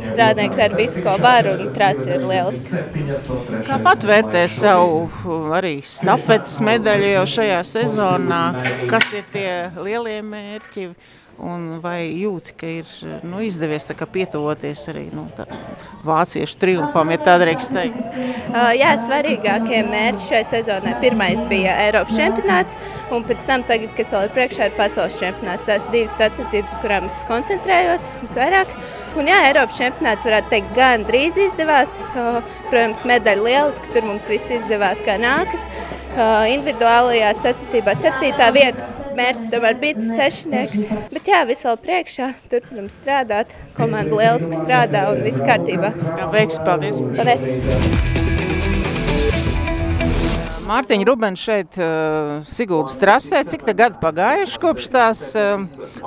strādnieki 0.09 0.59
dara 0.59 0.79
visu, 0.79 1.03
ko 1.05 1.15
var, 1.21 1.49
un 1.53 1.71
trasa 1.75 2.17
ir 2.17 2.27
lieliska. 2.27 2.83
Kāpat 3.69 4.05
vērtē 4.09 4.45
savu 4.51 5.07
arī 5.55 5.77
stafetes 5.85 6.59
medaļu 6.65 7.15
jau 7.15 7.25
šajā 7.37 7.63
sezonā? 7.71 8.43
Kas 8.91 9.11
ir 9.17 9.27
tie 9.31 9.55
lielie 9.81 10.21
mērķi? 10.25 10.91
Un 11.41 11.79
vai 11.81 12.11
jūti, 12.21 12.53
ka 12.57 12.67
ir 12.69 12.89
nu, 13.25 13.39
izdevies 13.41 13.87
pietuvoties 13.89 14.83
arī 14.91 15.07
nu, 15.09 15.23
tā, 15.33 15.47
vāciešu 16.05 16.59
triumfam, 16.61 17.09
ja 17.13 17.17
tā 17.17 17.37
drīkst 17.41 17.73
teikt? 17.73 18.01
Uh, 18.51 18.69
jā, 18.77 18.91
svarīgākie 19.01 19.81
mērķi 19.87 20.27
šai 20.27 20.41
sezonai. 20.51 20.93
Pirmais 21.01 21.41
bija 21.49 21.77
Eiropas 21.87 22.13
čempionāts, 22.17 22.77
un 23.15 23.25
pēc 23.25 23.47
tam, 23.49 23.65
tagad, 23.65 23.89
kas 23.97 24.13
vēl 24.13 24.27
ir 24.27 24.35
priekšā, 24.37 24.69
ir 24.69 24.77
pasaules 24.77 25.17
čempionāts. 25.21 25.65
Tās 25.71 25.89
divas 25.93 26.17
sacensības, 26.21 26.77
kurām 26.83 27.09
es 27.09 27.23
koncentrējos 27.31 28.09
visvairāk. 28.21 28.75
Un, 29.19 29.27
jā, 29.27 29.41
Eiropas 29.49 29.77
čempionāts 29.79 30.27
varētu 30.27 30.53
teikt, 30.53 30.71
gan 30.77 31.03
drīz 31.07 31.39
izdevās. 31.49 31.97
Protams, 32.69 33.03
medaļa 33.09 33.43
lieliski, 33.47 33.91
tur 33.95 34.07
mums 34.07 34.29
viss 34.31 34.53
izdevās 34.55 35.03
kā 35.05 35.17
nākas. 35.21 35.67
Individuālajā 36.51 37.31
sacensībā 37.39 37.95
septītā 37.99 38.49
vieta 38.55 38.87
Mērķis 39.15 39.49
tomēr 39.51 39.75
bija 39.81 40.03
sešnieks. 40.05 40.85
Bet 41.11 41.27
jā, 41.27 41.41
viss 41.49 41.67
vēl 41.67 41.79
priekšā. 41.83 42.31
Turpinam 42.51 42.87
strādāt. 42.91 43.55
Komanda 43.77 44.21
lieliski 44.21 44.55
strādā 44.55 45.09
un 45.11 45.25
viss 45.27 45.43
kārtībā. 45.43 45.91
Jā, 46.21 46.31
veiks, 46.31 46.61
paldies. 46.63 47.03
Paldies. 47.19 48.10
Mārtiņa 50.71 51.05
Rubens 51.09 51.41
šeit 51.43 51.75
uh, 51.81 52.39
Siguldas 52.47 52.95
trasē. 53.01 53.41
Cik 53.47 53.65
te 53.67 53.73
gadi 53.75 53.99
pagājuši 53.99 54.59
kopš 54.63 54.87
tās 54.93 55.23
uh, 55.35 55.65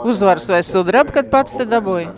uzvaras 0.08 0.48
vai 0.48 0.62
sudraba, 0.64 1.12
kad 1.18 1.28
pats 1.32 1.58
te 1.58 1.66
dabūja? 1.68 2.14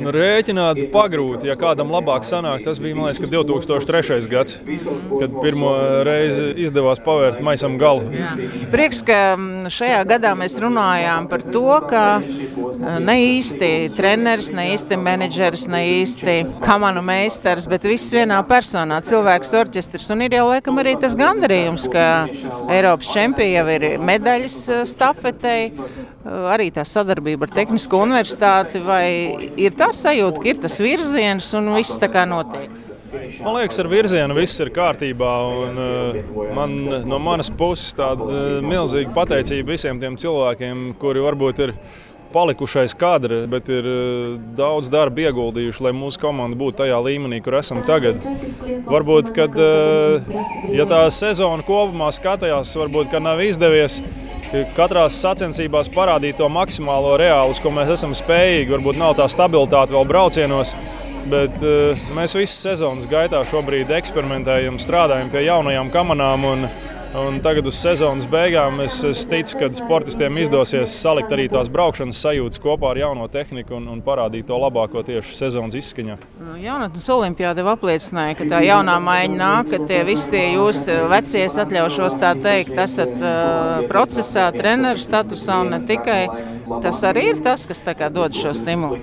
Nu, 0.00 0.12
rēķināt 0.14 0.80
pagrūti, 0.94 1.50
ja 1.50 1.56
kādam 1.60 1.92
labāk 1.92 2.24
sanāk. 2.24 2.64
Tas 2.64 2.80
bija, 2.80 2.96
man 2.96 3.10
liekas, 3.10 3.28
2003. 3.28 4.18
gads, 4.32 4.56
kad 4.64 5.36
pirmo 5.42 5.74
reizi 6.08 6.48
izdevās 6.64 7.02
pavērt 7.04 7.42
maisam 7.44 7.76
galu. 7.80 8.08
Jā. 8.16 8.32
Prieks, 8.72 9.02
ka 9.06 9.18
mm, 9.36 9.68
šajā 9.76 10.00
gadā 10.08 10.32
mēs 10.38 10.56
runājām 10.62 11.28
par 11.28 11.44
to, 11.44 11.66
ka 11.90 12.04
eh, 12.22 12.98
ne 13.04 13.18
īsti 13.34 13.70
treneris, 13.96 14.52
ne 14.56 14.70
īsti 14.72 15.00
menedžeris, 15.04 15.68
ne 15.72 15.84
īsti 16.00 16.38
kamanu 16.64 17.04
meistars, 17.04 17.68
bet 17.68 17.84
viss 17.88 18.14
vienā 18.14 18.40
personā, 18.48 19.02
cilvēks 19.04 19.52
orķestris. 19.62 20.08
Un 20.16 20.24
ir 20.26 20.40
jau 20.40 20.48
laikam 20.62 20.78
arī 20.78 20.92
tas 21.00 21.16
gandarījums, 21.18 21.88
ka 21.90 22.28
Eiropas 22.70 23.08
čempioni 23.10 23.56
jau 23.56 23.64
ir 23.72 23.98
medaļas 23.98 24.58
eh, 24.70 24.82
stafetei, 24.86 25.72
eh, 25.72 26.52
arī 26.54 26.70
tā 26.70 26.84
sadarbība 26.86 27.48
ar 27.48 27.50
Tehnisko 27.50 27.98
universitāti 27.98 28.78
vai 28.78 29.50
ir 29.58 29.74
tā 29.74 29.90
sajūta, 29.90 30.38
ka 30.38 30.48
ir 30.48 30.60
tas 30.62 30.78
virziens 30.78 31.52
un 31.58 31.72
viss 31.74 31.98
tā 31.98 32.08
kā 32.12 32.22
notiek? 32.30 32.70
Man 33.42 33.58
liekas, 33.58 33.80
ar 33.82 33.90
virzienu 33.90 34.36
viss 34.38 34.60
ir 34.62 34.70
kārtībā. 34.72 35.32
Un, 35.52 35.76
uh, 35.76 36.46
man, 36.56 36.70
no 37.04 37.18
manas 37.20 37.50
puses 37.50 37.92
tāda 37.92 38.62
milzīga 38.64 39.12
pateicība 39.12 39.74
visiem 39.74 40.00
tiem 40.00 40.16
cilvēkiem, 40.16 40.94
kuri 41.02 41.20
varbūt 41.26 41.60
ir 41.66 41.74
palikušais 42.32 42.96
kadri, 42.98 43.42
bet 43.50 43.68
ir 43.72 43.86
uh, 43.88 44.40
daudz 44.58 44.90
darba 44.92 45.28
ieguldījuši, 45.28 45.86
lai 45.86 45.94
mūsu 45.96 46.20
komanda 46.22 46.58
būtu 46.58 46.82
tajā 46.82 46.98
līmenī, 47.04 47.42
kur 47.44 47.58
esam 47.60 47.82
tagad. 47.86 48.24
Varbūt, 48.88 49.32
kad 49.36 49.56
ja 50.72 50.86
tā 50.88 51.04
sezona 51.14 51.64
kopumā 51.66 52.10
skatījās, 52.14 52.74
varbūt 52.80 53.14
nav 53.22 53.40
izdevies 53.44 54.00
katrā 54.76 55.06
sacensībās 55.08 55.88
parādīt 55.92 56.36
to 56.40 56.48
maksimālo 56.52 57.14
reālu, 57.20 57.54
ko 57.62 57.72
mēs 57.72 57.94
esam 57.96 58.12
spējīgi. 58.16 58.72
Varbūt 58.76 59.00
nav 59.00 59.16
tā 59.20 59.28
stabilitāte 59.32 59.94
vēl 59.94 60.08
braucienos. 60.08 60.74
Bet 61.32 61.54
uh, 61.62 62.08
mēs 62.16 62.34
visas 62.34 62.58
sezonas 62.64 63.06
gaitā 63.10 63.44
šobrīd 63.46 63.92
eksperimentējam, 63.94 64.80
strādājam 64.82 65.30
pie 65.32 65.46
jaunajām 65.46 65.92
kamerām. 65.94 66.66
Un 67.12 67.40
tagad 67.44 67.66
uz 67.68 67.76
sezonas 67.76 68.24
beigām 68.24 68.78
es, 68.80 68.94
es 69.04 69.26
ticu, 69.28 69.58
ka 69.60 69.66
sportistiem 69.76 70.38
izdosies 70.40 70.94
salikt 70.96 71.34
arī 71.36 71.44
tās 71.52 71.68
braukšanas 71.68 72.16
sajūtas 72.24 72.60
kopā 72.64 72.94
ar 72.94 73.00
jauno 73.02 73.26
tehniku 73.28 73.74
un, 73.76 73.90
un 73.92 73.98
parādīt 74.00 74.46
to 74.48 74.56
labāko 74.56 75.02
tieši 75.04 75.36
sezonas 75.36 75.76
izskaņā. 75.76 76.16
Nu, 76.40 76.54
Jaunatnes 76.62 77.04
olimpiāda 77.12 77.66
apliecināja, 77.74 78.38
ka 78.38 78.46
tā 78.48 78.62
jaunā 78.64 78.94
maiņa 79.04 79.36
nāk, 79.36 79.68
ka 79.74 79.82
tie 79.90 79.98
visi 80.08 80.30
tie 80.32 80.46
jūs 80.54 80.86
vecie, 81.12 81.42
atļaušos 81.64 82.16
tā 82.22 82.30
teikt, 82.40 82.80
esat 82.80 83.12
uh, 83.20 83.84
procesā, 83.92 84.48
treneru 84.56 85.04
statusā 85.04 85.60
un 85.66 85.74
ne 85.76 85.82
tikai. 85.84 86.22
Tas 86.80 87.04
arī 87.04 87.26
ir 87.34 87.44
tas, 87.44 87.66
kas 87.68 87.84
dod 88.08 88.32
šo 88.32 88.54
stimulu. 88.56 89.02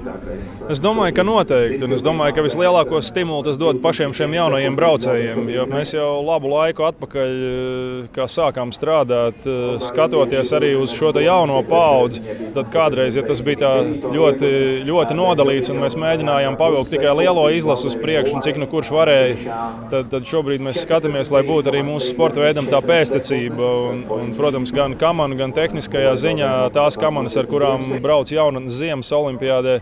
Es 0.74 0.82
domāju, 0.82 1.14
ka 1.14 1.28
noteikti. 1.30 1.84
Un 1.86 1.94
es 1.94 2.02
domāju, 2.06 2.40
ka 2.40 2.48
vislielāko 2.48 3.04
stimulu 3.06 3.46
tas 3.52 3.62
dod 3.62 3.84
pašiem 3.86 4.18
šiem 4.18 4.34
jaunajiem 4.40 4.82
braucējiem. 4.82 5.46
Jo 5.54 5.70
mēs 5.70 5.94
jau 5.94 6.10
labu 6.26 6.50
laiku 6.56 6.90
atpakaļ 6.90 7.99
kā 8.16 8.26
sākām 8.30 8.72
strādāt, 8.76 9.46
eh, 9.46 9.78
skatoties 9.84 10.54
arī 10.56 10.74
uz 10.80 10.94
šo 10.96 11.12
jauno 11.20 11.62
paudzi, 11.68 12.22
tad 12.54 12.70
kādreiz, 12.74 13.18
ja 13.18 13.24
tas 13.26 13.42
bija 13.42 13.72
ļoti, 14.14 14.86
ļoti 14.88 15.18
nodalīts 15.18 15.72
un 15.74 15.82
mēs 15.84 15.98
mēģinājām 16.00 16.58
pavilkt 16.58 16.92
tikai 16.94 17.16
lielo 17.18 17.48
izlasu 17.50 17.90
uz 17.90 17.96
priekšu, 18.00 18.36
un 18.36 18.46
cik 18.46 18.58
nu 18.62 18.68
kurš 18.68 18.92
varēja, 18.94 19.58
tad, 19.90 20.10
tad 20.10 20.24
šobrīd 20.30 20.64
mēs 20.64 20.84
skatāmies, 20.86 21.32
lai 21.32 21.44
būtu 21.48 21.72
arī 21.72 21.84
mūsu 21.88 22.14
sporta 22.14 22.44
veidam 22.44 22.70
tā 22.70 22.82
pēstniecība. 22.82 23.72
Un, 23.90 24.04
un, 24.14 24.34
protams, 24.38 24.74
gan 24.76 24.96
kamanu, 25.00 25.38
gan 25.40 25.54
tehniskajā 25.56 26.14
ziņā 26.20 26.52
tās 26.76 26.98
kamanas, 27.00 27.38
ar 27.40 27.50
kurām 27.50 28.02
brauc 28.04 28.32
jaunatnes 28.32 28.80
ziemas 28.82 29.12
olimpiādē 29.16 29.80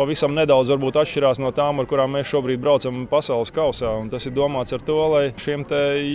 pavisam 0.00 0.32
nedaudz 0.36 0.72
atšķirās 0.72 1.40
no 1.42 1.52
tām, 1.52 1.82
ar 1.82 1.88
kurām 1.90 2.14
mēs 2.16 2.30
šobrīd 2.30 2.60
braucam 2.62 3.04
pasaules 3.10 3.52
kausā. 3.52 3.92
Un 4.00 4.08
tas 4.12 4.24
ir 4.26 4.34
domāts 4.36 4.72
ar 4.76 4.84
to, 4.84 4.96
lai 5.12 5.24
šiem 5.36 5.66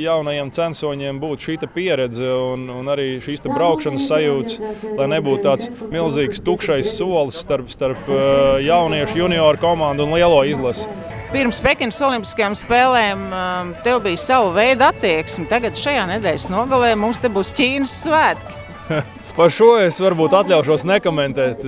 jaunajiem 0.01 0.51
censoņiem 0.55 1.21
būtu 1.21 1.49
šī 1.49 1.57
pieredze 1.75 2.25
un, 2.25 2.67
un 2.73 2.89
arī 2.91 3.19
šīs 3.23 3.45
braukšanas 3.45 4.07
sajūtas, 4.09 4.59
lai 4.97 5.09
nebūtu 5.15 5.45
tāds 5.45 5.69
milzīgs 5.93 6.41
tukšais 6.45 6.95
solis 6.97 7.37
starp, 7.45 7.69
starp 7.73 8.09
uh, 8.09 8.57
jauniešu 8.63 9.21
junioru 9.21 9.61
komandu 9.61 10.07
un 10.07 10.15
lielo 10.17 10.41
izlasi. 10.47 10.89
Pirms 11.35 11.59
Pekinas 11.59 11.99
Olimpiskajām 12.05 12.55
spēlēm 12.55 13.25
um, 13.27 13.73
tev 13.83 13.99
bija 14.05 14.21
sava 14.21 14.53
veida 14.55 14.91
attieksme. 14.93 15.49
Tagad 15.51 15.77
šajā 15.77 16.05
nedēļas 16.15 16.47
nogalē 16.53 16.93
mums 16.99 17.19
te 17.21 17.33
būs 17.33 17.53
Ķīnas 17.57 17.99
svētki. 18.05 18.63
Par 19.35 19.51
šo 19.51 19.73
es 19.83 19.97
varbūt 19.99 20.31
atļaušos 20.37 20.85
nekomentēt. 20.87 21.63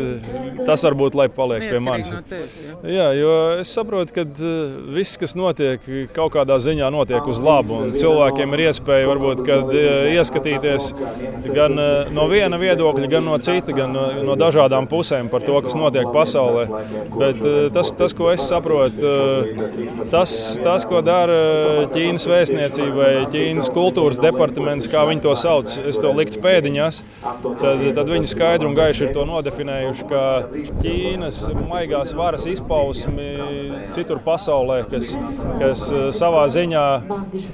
Tas 0.67 0.83
varbūt 0.87 1.15
lai 1.15 1.27
paliek 1.31 1.65
pie 1.67 1.79
manis. 1.83 2.13
Jā, 2.87 3.07
jo 3.15 3.31
es 3.61 3.71
saprotu, 3.75 4.13
ka 4.15 4.23
eh, 4.23 4.75
viss, 4.95 5.17
kas 5.19 5.35
notiek, 5.37 5.83
kaut 6.15 6.33
kādā 6.35 6.57
ziņā 6.63 6.89
notiek 6.93 7.27
uz 7.27 7.41
labu. 7.43 7.79
Cilvēkiem 7.99 8.55
ir 8.55 8.63
iespēja 8.67 9.09
varbūt 9.09 9.43
eh, 9.47 10.07
ieskatīties 10.15 10.89
gan 11.55 11.75
eh, 11.79 12.11
no 12.15 12.27
viena 12.31 12.59
viedokļa, 12.59 13.09
gan 13.11 13.27
no 13.27 13.37
cita, 13.43 13.75
gan 13.75 13.95
no, 13.95 14.05
no 14.27 14.37
dažādām 14.39 14.89
pusēm 14.91 15.31
par 15.31 15.45
to, 15.47 15.55
kas 15.65 15.77
notiek 15.79 16.07
pasaulē. 16.15 16.67
Bet 17.17 17.43
tas, 17.75 17.91
tas 17.99 18.15
ko 18.17 18.31
es 18.33 18.47
saprotu, 18.47 19.13
tas, 20.11 20.31
tas, 20.63 20.87
ko 20.87 21.03
dara 21.05 21.87
Ķīnas 21.93 22.27
vēstniecība 22.31 22.95
vai 22.97 23.11
Ķīnas 23.31 23.71
kultūras 23.75 24.19
departaments, 24.23 24.89
kā 24.91 25.03
viņi 25.09 25.23
to 25.27 25.35
sauc, 25.39 25.77
es 25.87 25.99
to 26.01 26.11
liktu 26.15 26.43
pēdiņās 26.43 27.03
tad, 27.61 27.81
tad 27.97 28.09
viņi 28.11 28.29
skaidri 28.29 28.67
un 28.69 28.75
gaiši 28.77 29.07
ir 29.07 29.13
to 29.15 29.23
nodefinējuši, 29.27 30.05
ka 30.09 30.21
Ķīnas 30.81 31.39
maigās 31.67 32.13
varas 32.17 32.47
izpausmi 32.49 33.27
citur 33.95 34.21
pasaulē, 34.23 34.81
kas, 34.91 35.13
kas 35.61 35.87
eh, 35.93 36.07
savā 36.15 36.45
ziņā 36.53 36.85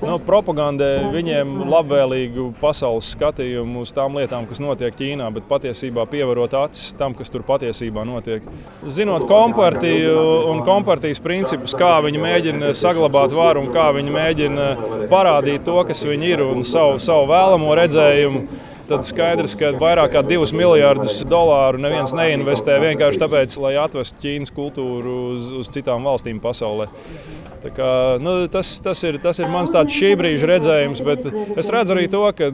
nu, 0.04 0.18
propagandē 0.28 0.90
viņiem 1.14 1.64
labvēlīgu 1.72 2.50
pasaules 2.62 3.14
skatījumu 3.16 3.84
uz 3.86 3.94
tām 3.96 4.18
lietām, 4.20 4.48
kas 4.50 4.62
notiek 4.64 4.96
Ķīnā, 4.98 5.30
bet 5.36 5.48
patiesībā 5.50 6.06
pievarot 6.12 6.56
acis 6.64 6.94
tam, 7.00 7.16
kas 7.18 7.32
tur 7.34 7.46
patiesībā 7.48 8.06
notiek. 8.08 8.46
Zinot 8.88 9.28
kompartiju 9.30 10.18
un 10.52 10.64
kompartijas 10.68 11.22
principus, 11.24 11.76
kā 11.78 11.96
viņi 12.06 12.22
mēģina 12.24 12.74
saglabāt 12.78 13.36
varu 13.36 13.64
un 13.64 13.72
kā 13.74 13.90
viņi 13.96 14.14
mēģina 14.14 14.70
parādīt 15.12 15.66
to, 15.68 15.80
kas 15.88 16.06
viņi 16.08 16.36
ir 16.36 16.46
un 16.46 16.64
savu, 16.68 17.00
savu 17.02 17.30
vēlamo 17.32 17.74
redzējumu 17.80 18.72
tad 18.90 19.06
skaidrs, 19.08 19.56
ka 19.60 19.72
vairāk 19.80 20.16
kā 20.16 20.24
2 20.26 20.52
miljardus 20.58 21.22
dolāru 21.30 21.82
neviens 21.84 22.16
neinvestē 22.16 22.80
vienkārši 22.84 23.22
tāpēc, 23.24 23.56
lai 23.64 23.76
atvestu 23.82 24.20
Ķīnas 24.24 24.54
kultūru 24.56 25.16
uz, 25.34 25.52
uz 25.64 25.72
citām 25.74 26.06
valstīm 26.08 26.42
pasaulē. 26.44 26.90
Kā, 27.64 28.20
nu, 28.20 28.42
tas, 28.52 28.74
tas, 28.84 29.00
ir, 29.08 29.16
tas 29.24 29.38
ir 29.40 29.48
mans 29.48 29.72
tāds 29.72 29.96
šī 29.96 30.10
brīža 30.20 30.50
redzējums, 30.50 31.00
bet 31.08 31.30
es 31.56 31.70
redzu 31.72 31.96
arī 31.96 32.10
to, 32.12 32.26
ka 32.36 32.50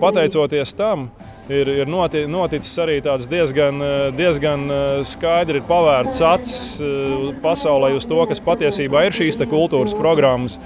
pateicoties 0.00 0.72
tam, 0.78 1.10
ir, 1.52 1.68
ir 1.82 1.90
noti, 1.90 2.24
noticis 2.30 2.72
arī 2.80 2.96
tāds 3.04 3.28
diezgan, 3.28 3.84
diezgan 4.16 4.64
skaidri 5.04 5.60
ir 5.60 5.68
pavērts 5.68 6.22
acis 6.30 7.36
pasaulē 7.44 7.92
uz 7.98 8.08
to, 8.08 8.22
kas 8.30 8.40
patiesībā 8.46 9.04
ir 9.04 9.20
šīs 9.20 9.36
kultūras 9.44 9.92
programmas. 9.98 10.56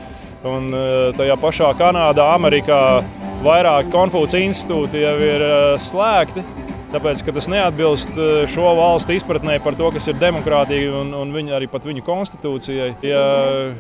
Un 0.45 0.69
tajā 1.17 1.37
pašā 1.41 1.71
Kanādā, 1.79 2.27
Amerikā 2.37 2.81
vairāk 3.45 3.89
Konfūcijas 3.95 4.51
institūti 4.51 5.01
jau 5.01 5.17
ir 5.25 5.45
slēgti. 5.81 6.45
Tāpēc, 6.87 7.23
ka 7.27 7.33
tas 7.35 7.49
neatbilst 7.51 8.15
eh, 8.15 8.45
šo 8.51 8.71
valstu 8.79 9.17
izpratnē 9.17 9.57
par 9.65 9.75
to, 9.79 9.89
kas 9.95 10.07
ir 10.07 10.19
demokrātija 10.21 10.93
un, 11.01 11.11
un 11.19 11.33
viņa, 11.35 11.57
arī 11.59 11.67
viņu 11.71 12.05
konstitūcijai. 12.07 12.89
Ja 13.07 13.23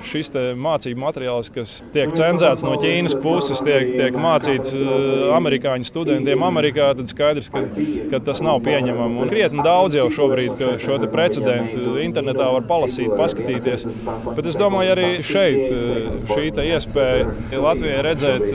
šis 0.07 0.33
mācību 0.35 1.01
materiāls, 1.01 1.51
kas 1.55 1.79
tiek 1.95 2.11
cenzēts 2.17 2.65
no 2.67 2.75
Ķīnas 2.83 3.15
puses, 3.23 3.63
tiek, 3.67 3.93
tiek 3.95 4.19
mācīts 4.19 4.75
eh, 4.75 5.29
amerikāņu 5.37 5.87
studentiem 5.87 6.43
Amerikā, 6.47 6.91
tad 6.99 7.11
skaidrs, 7.11 7.51
ka, 7.55 7.63
ka 8.11 8.21
tas 8.27 8.43
nav 8.45 8.59
pieņemami. 8.67 9.23
Un 9.23 9.31
krietni 9.31 9.63
daudz 9.67 9.99
jau 10.01 10.09
šobrīd 10.13 10.67
šo 10.83 10.99
precedentu 11.13 11.97
internetā 12.03 12.51
var 12.57 12.67
palasīt, 12.67 13.15
paskatīties. 13.15 13.87
Bet 14.33 14.51
es 14.51 14.59
domāju, 14.59 14.97
arī 14.97 15.09
šeit 15.23 16.27
šī 16.33 16.51
iespēja 16.67 17.61
Latvijai 17.63 18.03
redzēt 18.07 18.47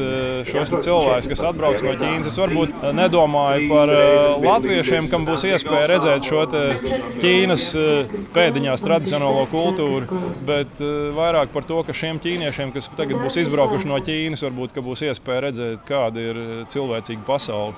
šos 0.49 0.75
cilvēkus, 0.75 1.31
kas 1.31 1.45
atbrauks 1.51 1.87
no 1.87 1.95
Ķīnas. 1.95 2.31
Es 2.31 2.39
varbūt 2.41 2.87
nedomāju 2.97 3.71
par 3.71 3.95
latviešiem, 4.45 5.07
kam 5.11 5.25
būs 5.27 5.45
iespēja 5.49 5.87
redzēt 5.91 6.27
šo 6.27 6.43
Ķīnas 6.51 7.65
eh, 7.79 8.13
pēdiņās 8.35 8.83
tradicionālo 8.85 9.45
kultūru, 9.51 10.19
bet 10.47 10.81
eh, 10.81 11.09
vairāk 11.15 11.53
par 11.53 11.67
to, 11.67 11.81
ka 11.87 11.95
šiem 11.95 12.19
ķīniešiem, 12.23 12.73
kas 12.75 12.89
tagad 12.97 13.21
būs 13.21 13.39
izbraukuši 13.43 13.89
no 13.91 13.99
Ķīnas, 14.03 14.45
varbūt 14.47 14.81
būs 14.83 15.05
iespēja 15.09 15.45
redzēt, 15.47 15.83
kāda 15.87 16.27
ir 16.31 16.41
eh, 16.41 16.53
cilvēcīga 16.73 17.25
pasaule. 17.27 17.73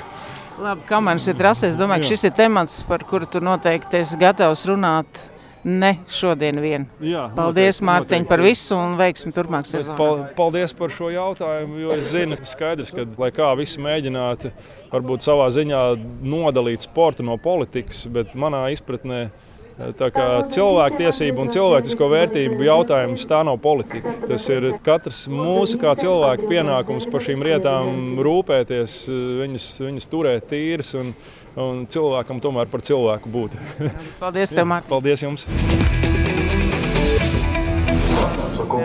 Labi, 0.62 0.84
Kamēnes 0.86 1.26
ir 1.30 1.38
trasē. 1.38 1.70
Es 1.72 1.78
domāju, 1.80 2.04
ka 2.04 2.12
šis 2.12 2.26
ir 2.28 2.34
temats, 2.36 2.82
par 2.86 3.04
kuru 3.08 3.26
tu 3.30 3.40
noteikti 3.42 4.02
esi 4.02 4.18
gatavs 4.20 4.66
runāt 4.68 5.28
ne 5.64 5.92
šodien 6.12 6.58
vien. 6.62 6.86
Jā, 7.02 7.28
paldies, 7.36 7.80
Mārtiņ, 7.84 8.26
par 8.30 8.42
visu 8.44 8.76
un 8.78 8.96
veiksmi 9.00 9.32
turpmāk 9.36 9.68
sezonā. 9.68 9.98
Paldies 10.38 10.74
par 10.78 10.92
šo 10.94 11.12
jautājumu, 11.12 11.78
jo 11.84 11.94
es 11.96 12.10
zinu, 12.14 12.38
skaidrs, 12.48 12.92
ka, 12.94 13.06
lai 13.20 13.30
kā 13.34 13.52
visi 13.58 13.82
mēģinātu 13.82 14.52
varbūt 14.92 15.24
savā 15.26 15.48
ziņā 15.54 15.84
nodalīt 16.22 16.88
sportu 16.88 17.26
no 17.26 17.38
politikas, 17.40 18.06
bet 18.12 18.36
manā 18.38 18.66
izpratnē 18.74 19.26
Cilvēktiesību 19.72 21.42
un 21.42 21.50
cilvēcisko 21.52 22.08
vērtību 22.12 22.66
jautājums 22.66 23.24
tā 23.28 23.40
nav 23.46 23.56
politika. 23.64 24.12
Tas 24.28 24.44
ir 24.52 24.68
katrs 24.84 25.24
mūsu 25.32 25.80
kā 25.80 25.94
cilvēka 25.98 26.46
pienākums 26.50 27.08
par 27.10 27.24
šīm 27.24 27.42
lietām 27.46 28.20
rūpēties, 28.22 28.98
viņas, 29.40 29.68
viņas 29.86 30.10
turēt 30.12 30.50
tīras 30.52 30.92
un, 31.00 31.14
un 31.60 31.84
cilvēkam 31.90 32.40
tomēr 32.42 32.70
par 32.72 32.84
cilvēku 32.84 33.32
būt. 33.32 33.58
Paldies, 34.22 34.54
tev, 34.54 34.68
Mārtiņ! 34.72 34.92
Paldies 34.92 35.26
jums! 35.26 35.48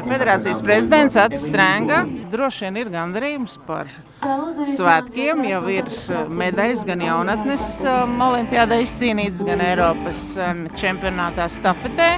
Federācijas 0.08 0.60
prezidents 0.64 1.16
Atis 1.20 1.46
Strēnga 1.48 2.02
droši 2.32 2.66
vien 2.66 2.80
ir 2.82 2.90
gandarījums 2.92 3.58
par 3.68 3.90
svētkiem. 4.68 5.46
Jau 5.48 5.62
ir 5.72 5.88
eh, 5.88 6.32
medaļas 6.42 6.84
gan 6.88 7.04
jaunatnes 7.06 7.68
um, 7.88 8.18
olimpiādē 8.28 8.82
izcīnītas, 8.84 9.46
gan 9.48 9.64
Eiropas 9.64 10.24
um, 10.42 10.66
čempionātā 10.80 11.48
stafetē. 11.52 12.10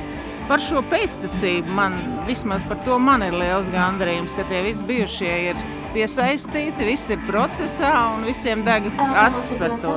Par 0.50 0.64
šo 0.66 0.82
pēctecību 0.90 1.76
man 1.78 1.98
vismaz 2.26 2.66
par 2.66 2.80
to 2.88 2.98
man 3.02 3.22
ir 3.28 3.38
liels 3.38 3.70
gandarījums, 3.74 4.34
ka 4.38 4.48
tie 4.50 4.64
visi 4.66 4.88
bijušie 4.88 5.36
ir 5.52 5.62
piesaistīti, 5.94 6.86
viss 6.88 7.10
ir 7.14 7.22
procesā 7.28 7.92
un 8.16 8.26
visiem 8.28 8.64
deg 8.66 8.90
acis 9.00 9.56
par 9.60 9.76
to. 9.80 9.96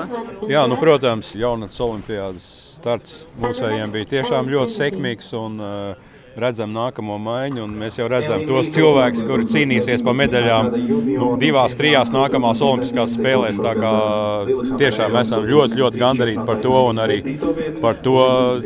Jā, 0.51 0.65
nu, 0.71 0.79
protams, 0.81 1.35
jaunatnes 1.39 1.83
olimpiādas 1.85 2.47
starts 2.79 3.23
mūsējiem 3.43 3.93
bija 3.95 4.11
tiešām 4.17 4.49
ļoti 4.51 4.75
sekmīgs. 4.75 5.31
Un, 5.39 5.61
uh, 5.63 6.12
redzam 6.39 6.73
nākamo 6.75 7.19
maiņu. 7.23 7.67
Mēs 7.83 7.99
jau 8.01 8.09
redzam 8.11 8.45
tos 8.49 8.71
cilvēkus, 8.73 9.23
kuri 9.29 9.49
cīnīsies 9.51 10.05
par 10.05 10.17
medaļām 10.19 10.71
nu, 10.73 11.31
divās, 11.41 11.77
trijās 11.79 12.13
nākamās 12.15 12.63
Olimpiskās 12.65 13.17
spēlēs. 13.17 13.61
Tiešām 14.81 15.19
esam 15.21 15.47
ļoti, 15.49 15.79
ļoti 15.81 16.01
gandarīti 16.01 16.47
par 16.49 16.63
to 16.65 16.75
un 16.89 17.03
arī 17.03 17.19
par 17.83 17.99
to 18.05 18.17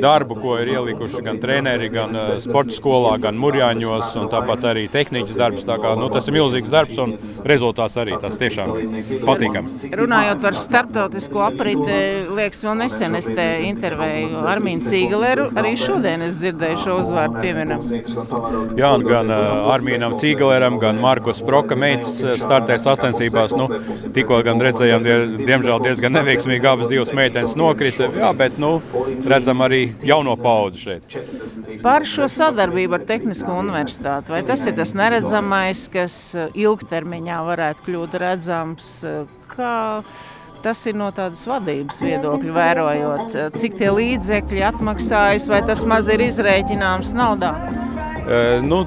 darbu, 0.00 0.38
ko 0.42 0.58
ir 0.62 0.72
ielikuši 0.76 1.24
gan 1.26 1.40
treneri, 1.42 1.90
gan 1.92 2.14
uh, 2.16 2.34
sporta 2.42 2.74
skolā, 2.74 3.16
gan 3.22 3.38
mūrjāņos, 3.40 4.12
un 4.20 4.30
tāpat 4.32 4.66
arī 4.72 4.86
tehnikas 4.92 5.36
darbs. 5.38 5.64
Kā, 5.66 5.96
nu, 5.98 6.06
tas 6.12 6.28
ir 6.28 6.36
milzīgs 6.36 6.70
darbs 6.70 6.98
un 7.02 7.16
rezultāts 7.48 7.96
arī 8.00 8.14
tas 8.22 8.38
tiešām 8.40 8.70
patīkams. 9.26 9.80
Runājot 9.98 10.44
par 10.44 10.58
starptautisko 10.58 11.42
apriti, 11.48 11.96
liekas, 12.36 12.62
vēl 12.64 12.78
nesen 12.84 13.18
es 13.18 13.28
te 13.28 13.46
intervēju 13.66 14.44
Armīnu 14.46 14.84
Cīgaleru. 14.86 15.48
Arī 15.58 15.74
šodien 15.80 16.24
es 16.26 16.38
dzirdēju 16.40 16.82
šo 16.84 17.00
uzvārdu 17.02 17.42
pieminam. 17.56 18.76
Jā, 18.76 18.90
gan 19.06 19.30
uh, 19.32 19.70
Armīnam 19.72 20.16
Cīgaleram, 20.20 20.78
gan 20.82 21.00
Markus 21.00 21.40
Proka 21.44 21.76
meitas 21.78 22.18
startē 22.40 22.78
sacensībās. 22.80 23.54
Nu, 23.56 23.68
tikko 24.14 24.40
gan 24.46 24.60
redzējām, 24.62 25.06
die, 25.06 25.16
diemžēl 25.48 25.82
diezgan 25.86 26.16
neveiksmīgi 26.18 26.70
abas 26.70 26.90
divas 26.92 27.12
meitenes 27.16 27.56
nokrita. 27.58 28.10
Jā, 28.16 28.32
bet 28.36 28.60
nu, 28.62 28.76
redzam 29.26 29.64
arī 29.64 29.86
jauno 30.06 30.36
paudzi 30.40 30.86
šeit. 30.86 31.18
Par 31.84 32.06
šo 32.08 32.28
sadarbību 32.32 32.98
ar 32.98 33.06
Tehnisko 33.08 33.58
universitāti. 33.60 34.34
Vai 34.34 34.42
tas 34.46 34.66
ir 34.68 34.76
tas 34.78 34.94
neredzamais, 34.96 35.86
kas 35.92 36.20
ilgtermiņā 36.52 37.42
varētu 37.50 37.86
kļūt 37.88 38.18
redzams? 38.22 38.96
Kā 39.46 39.76
tas 40.66 40.82
ir 40.90 40.96
no 40.98 41.12
tādas 41.14 41.44
vadības 41.46 42.00
viedokļa, 42.02 42.54
vērojot, 42.56 43.38
cik 43.54 43.78
tie 43.78 43.92
līdzekļi 43.94 44.64
atmaksājas, 44.72 45.46
vai 45.52 45.62
tas 45.66 45.84
maz 45.86 46.10
ir 46.10 46.24
izrēķināms 46.26 47.14
naudā? 47.14 47.52
Uh, 48.26 48.58
nu, 48.66 48.82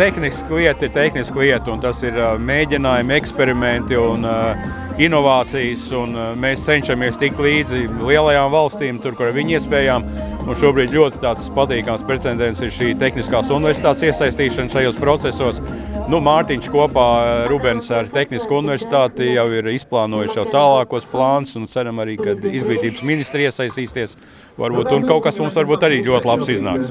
tehniski 0.00 0.58
lieta 0.58 0.88
ir 0.88 0.94
tehniski 0.96 1.44
lieta, 1.44 1.70
un 1.70 1.82
tas 1.82 2.00
ir 2.02 2.18
uh, 2.18 2.34
mēģinājumi, 2.42 3.14
eksperimenti 3.20 3.98
un 4.00 4.26
uh, 4.26 4.64
inovācijas. 4.98 5.86
Un, 5.94 6.16
uh, 6.18 6.32
mēs 6.40 6.64
cenšamies 6.66 7.20
tikt 7.20 7.38
līdzi 7.38 7.84
lielajām 8.00 8.50
valstīm, 8.50 8.98
tur, 8.98 9.14
kur 9.18 9.30
ir 9.30 9.38
viņu 9.38 9.60
iespējām. 9.60 10.08
Un 10.40 10.56
šobrīd 10.56 10.90
ļoti 10.96 11.20
patīkams 11.54 12.02
precedents 12.08 12.64
ir 12.64 12.74
šī 12.74 12.94
tehniskās 12.98 13.52
universitātes 13.54 14.08
iesaistīšana 14.08 14.72
šajos 14.72 14.98
procesos. 14.98 15.62
Nu, 16.10 16.18
Mārtiņš 16.18 16.66
kopā 16.74 17.04
Rubens 17.46 17.86
ar 17.94 18.08
Tehnisko 18.10 18.56
universitāti 18.58 19.28
jau 19.36 19.44
ir 19.54 19.68
izplānojuši 19.70 20.40
jau 20.40 20.44
tālākos 20.50 21.04
plānus 21.06 21.52
un 21.60 21.68
ceram 21.70 22.00
arī, 22.02 22.16
ka 22.18 22.34
izglītības 22.34 23.04
ministri 23.06 23.46
iesaistīsies. 23.46 24.16
Varbūt, 24.58 24.90
un 24.96 25.06
kaut 25.06 25.22
kas 25.28 25.38
mums 25.38 25.54
varbūt 25.54 25.86
arī 25.86 26.00
ļoti 26.08 26.26
labs 26.26 26.50
iznāks. 26.50 26.90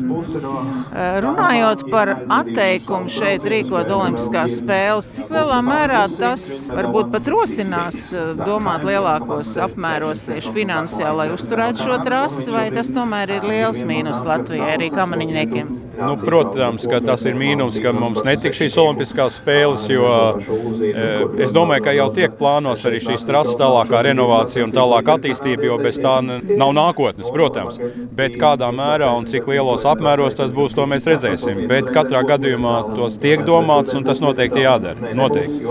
Runājot 1.26 1.84
par 1.92 2.14
atteikumu 2.38 3.12
šeit 3.12 3.44
rīkot 3.44 3.92
Olimpiskās 3.98 4.56
spēles, 4.62 5.12
cik 5.18 5.36
lielā 5.36 5.60
mērā 5.68 6.06
tas 6.16 6.48
varbūt 6.72 7.12
pat 7.18 7.28
rosinās 7.36 8.10
domāt 8.40 8.88
lielākos 8.88 9.58
apmēros 9.68 10.30
tieši 10.32 10.56
finansiāli, 10.62 11.18
lai 11.26 11.30
uzturētu 11.36 11.90
šo 11.90 12.00
trasi, 12.08 12.50
vai 12.56 12.70
tas 12.72 12.96
tomēr 12.96 13.36
ir 13.42 13.52
liels 13.52 13.84
mīnus 13.84 14.24
Latvijai 14.24 14.78
arī 14.80 14.94
kamaniņniekiem? 14.96 15.89
Nu, 16.00 16.16
protams, 16.18 16.86
ka 16.90 17.00
tas 17.04 17.26
ir 17.28 17.36
mīnus, 17.38 17.80
ka 17.84 17.92
mums 17.96 18.22
netika 18.28 18.56
šīs 18.56 18.78
olimpiskās 18.80 19.40
spēles, 19.40 19.86
jo 19.92 20.08
e, 20.08 21.08
es 21.44 21.52
domāju, 21.56 21.84
ka 21.86 21.96
jau 21.96 22.08
tiek 22.16 22.36
plānos 22.40 22.86
arī 22.88 23.02
šīs 23.04 23.26
trases 23.28 23.58
tālākā 23.60 24.02
renovācija 24.08 24.64
un 24.68 24.74
tālāka 24.76 25.18
attīstība, 25.18 25.68
jo 25.68 25.80
bez 25.82 26.00
tā 26.02 26.16
nav 26.24 26.72
nākotnes, 26.78 27.32
protams. 27.34 27.80
Bet 28.16 28.38
kādā 28.40 28.70
mērā 28.76 29.10
un 29.18 29.28
cik 29.30 29.50
lielos 29.52 29.86
apmēros 29.90 30.38
tas 30.40 30.54
būs, 30.56 30.76
to 30.78 30.88
mēs 30.90 31.08
redzēsim. 31.10 31.66
Bet 31.72 31.92
katrā 31.96 32.24
gadījumā 32.32 32.76
tos 32.96 33.20
tiek 33.22 33.44
domāts 33.48 33.98
un 33.98 34.08
tas 34.08 34.24
noteikti 34.24 34.64
jādara. 34.64 35.14
Noteikti. 35.20 35.64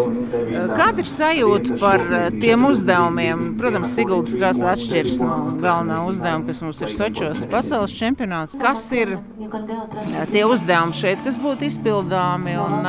Kāda 0.77 1.05
ir 1.05 1.11
sajūta 1.11 1.79
par 1.81 2.05
e, 2.05 2.23
tiem 2.43 2.69
uzdevumiem? 2.69 3.47
Protams, 3.61 3.95
Siguldas 3.97 4.37
trasa 4.37 4.73
atšķiras 4.75 5.21
no 5.25 5.39
galvenā 5.63 6.03
uzdevuma, 6.09 6.47
kas 6.49 6.63
mums 6.65 6.85
ir 6.85 6.93
Sočos 6.93 7.45
pasaules 7.51 7.97
čempionāts. 7.97 8.59
Kas 8.61 8.85
ir 8.97 9.17
tie 10.33 10.45
uzdevumi 10.49 10.97
šeit, 10.97 11.23
kas 11.25 11.39
būtu 11.41 11.69
izpildāmi. 11.69 12.57
Un, 12.59 12.89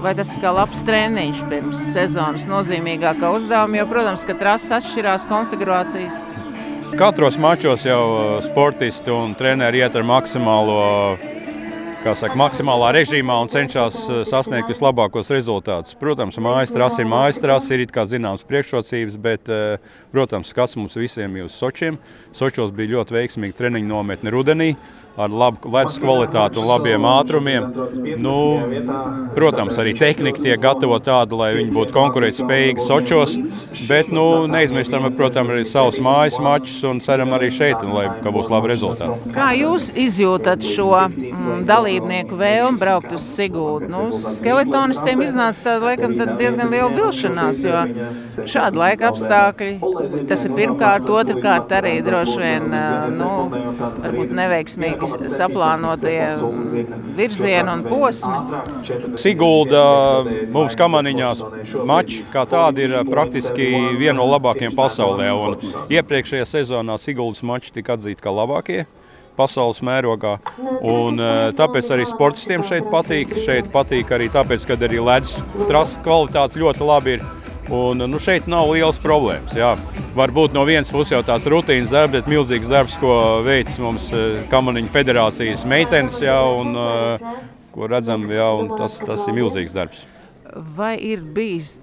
vai 0.00 0.14
tas 0.16 0.32
ir 0.32 0.40
kā 0.40 0.52
labs 0.56 0.80
treniņš 0.86 1.42
pirms 1.50 1.80
sezonas 1.92 2.46
nozīmīgākā 2.50 3.32
uzdevuma, 3.36 3.80
jo, 3.80 3.88
protams, 3.90 4.24
ka 4.24 4.36
trases 4.38 4.72
atšķirās 4.80 5.28
konfigurācijas. 5.30 6.16
Katros 6.98 7.36
mačos 7.38 7.84
jau 7.86 8.40
sportisti 8.42 9.12
un 9.14 9.36
treneri 9.38 9.84
iet 9.84 9.94
ar 9.94 10.06
maksimālo 10.08 10.80
saka, 12.00 12.32
maksimālā 12.40 12.94
režīmā 12.96 13.36
un 13.44 13.50
cenšas 13.52 13.98
sasniegt 14.30 14.70
vislabākos 14.72 15.30
rezultātus. 15.34 15.94
Protams, 16.00 16.38
mājas 16.40 16.72
trase 16.72 17.04
ir 17.04 17.10
mājas 17.10 17.42
trase, 17.44 17.76
ir 17.76 17.84
zināmas 18.08 18.46
priekšrocības, 18.48 19.18
bet, 19.20 19.52
protams, 20.10 20.48
skats 20.48 20.78
mums 20.80 20.96
visiem 20.96 21.36
ir 21.36 21.44
uz 21.44 21.52
Sočiem. 21.52 21.98
Sočos 22.32 22.72
bija 22.72 22.96
ļoti 22.96 23.18
veiksmīga 23.18 23.58
treniņa 23.60 23.92
nometne 23.92 24.32
rudenī 24.32 24.72
ar 25.20 25.32
labu 25.42 25.70
ledus 25.74 25.98
kvalitāti 26.02 26.60
un 26.60 26.68
labiem 26.70 27.06
ātrumiem. 27.08 27.68
Nu, 28.20 28.36
protams, 29.36 29.78
arī 29.80 29.94
tehnika 29.98 30.42
tiek 30.42 30.60
gatavota 30.62 31.10
tāda, 31.10 31.38
lai 31.40 31.50
viņi 31.58 31.74
būtu 31.74 31.94
konkurētspējīgi 31.96 32.84
Sočos, 32.84 33.36
bet 33.88 34.10
nu, 34.14 34.46
neizmirstam, 34.50 35.08
protams, 35.16 35.54
arī 35.54 35.64
savus 35.68 36.00
mājas 36.02 36.38
mačus 36.42 36.78
un 36.88 37.00
ceram 37.04 37.34
arī 37.36 37.50
šeit, 37.54 37.82
un, 37.84 37.94
lai 37.96 38.06
būs 38.24 38.50
labi 38.52 38.70
rezultāti. 38.72 39.32
Kā 39.34 39.50
jūs 39.58 39.90
izjūtat 39.98 40.64
šo 40.66 40.90
mm, 41.08 41.64
dalībnieku 41.68 42.38
vēlmi 42.40 42.80
braukt 42.80 43.14
uz 43.16 43.26
Sigūdu? 43.30 43.90
Nu, 43.90 44.06
skeletonistiem 44.14 45.24
iznāca 45.26 45.66
tāda 45.70 45.90
laikam 45.90 46.16
diezgan 46.38 46.72
liela 46.72 46.90
vilšanās, 46.94 47.64
jo 47.66 47.84
šāda 48.44 48.84
laika 48.84 49.10
apstākļi, 49.10 50.24
tas 50.30 50.46
ir 50.46 50.54
pirmkārt, 50.56 51.08
otrkārt 51.10 51.74
arī 51.80 51.96
droši 52.06 52.38
vien 52.40 52.68
nu, 53.18 53.30
neveiksmīgi 54.40 55.09
saplānotie 55.32 56.20
virzieni 57.16 57.72
un 57.72 57.82
posmi. 57.86 58.60
Sigulda 59.20 59.82
mums 60.54 60.78
kamaniņās 60.78 61.42
mači 61.88 62.24
kā 62.32 62.46
tādi 62.50 62.86
ir 62.88 62.96
praktiski 63.08 63.68
viena 63.98 64.18
no 64.20 64.28
labākajiem 64.30 64.76
pasaulē. 64.76 65.32
Un 65.34 65.58
iepriekšējā 65.92 66.48
sezonā 66.48 66.98
Siguldas 67.00 67.44
mači 67.46 67.74
tika 67.74 67.98
atzīti 67.98 68.24
kā 68.24 68.34
labākie 68.34 68.86
pasaules 69.40 69.80
mērogā. 69.86 70.36
Un, 70.84 71.20
tāpēc 71.56 71.92
arī 71.94 72.06
sportistiem 72.08 72.64
šeit 72.66 72.88
patīk. 72.92 73.32
Šeit 73.44 73.70
patīk 73.72 74.12
arī 74.16 74.28
tāpēc, 74.32 74.66
ka 74.68 74.78
arī 74.88 75.00
ledus 75.00 75.38
trases 75.66 76.00
kvalitāte 76.04 76.60
ļoti 76.60 76.90
labi 76.92 77.16
ir. 77.18 77.28
Un, 77.70 78.02
nu, 78.10 78.18
šeit 78.18 78.48
nav 78.50 78.66
liels 78.72 78.98
problēmas. 78.98 79.52
Jā. 79.54 79.76
Varbūt 80.18 80.56
no 80.56 80.64
vienas 80.66 80.90
puses 80.90 81.12
jau 81.14 81.20
tās 81.26 81.44
rutīnas 81.46 81.92
darbs, 81.94 82.16
bet 82.16 82.30
milzīgs 82.30 82.70
darbs, 82.70 82.96
ko 82.98 83.12
veids 83.46 83.78
mums 83.78 84.08
eh, 84.10 84.40
Kamaniņu 84.50 84.90
federācijas 84.90 85.62
meitenes, 85.70 86.18
jā, 86.24 86.34
un, 86.50 86.74
eh, 86.74 87.36
ko 87.70 87.86
redzam, 87.90 88.26
jā, 88.26 88.48
tas, 88.80 88.98
tas 89.06 89.22
ir 89.30 89.38
milzīgs 89.38 89.76
darbs. 89.76 90.02
Vai 90.50 90.96
ir 91.12 91.22
bijis 91.22 91.76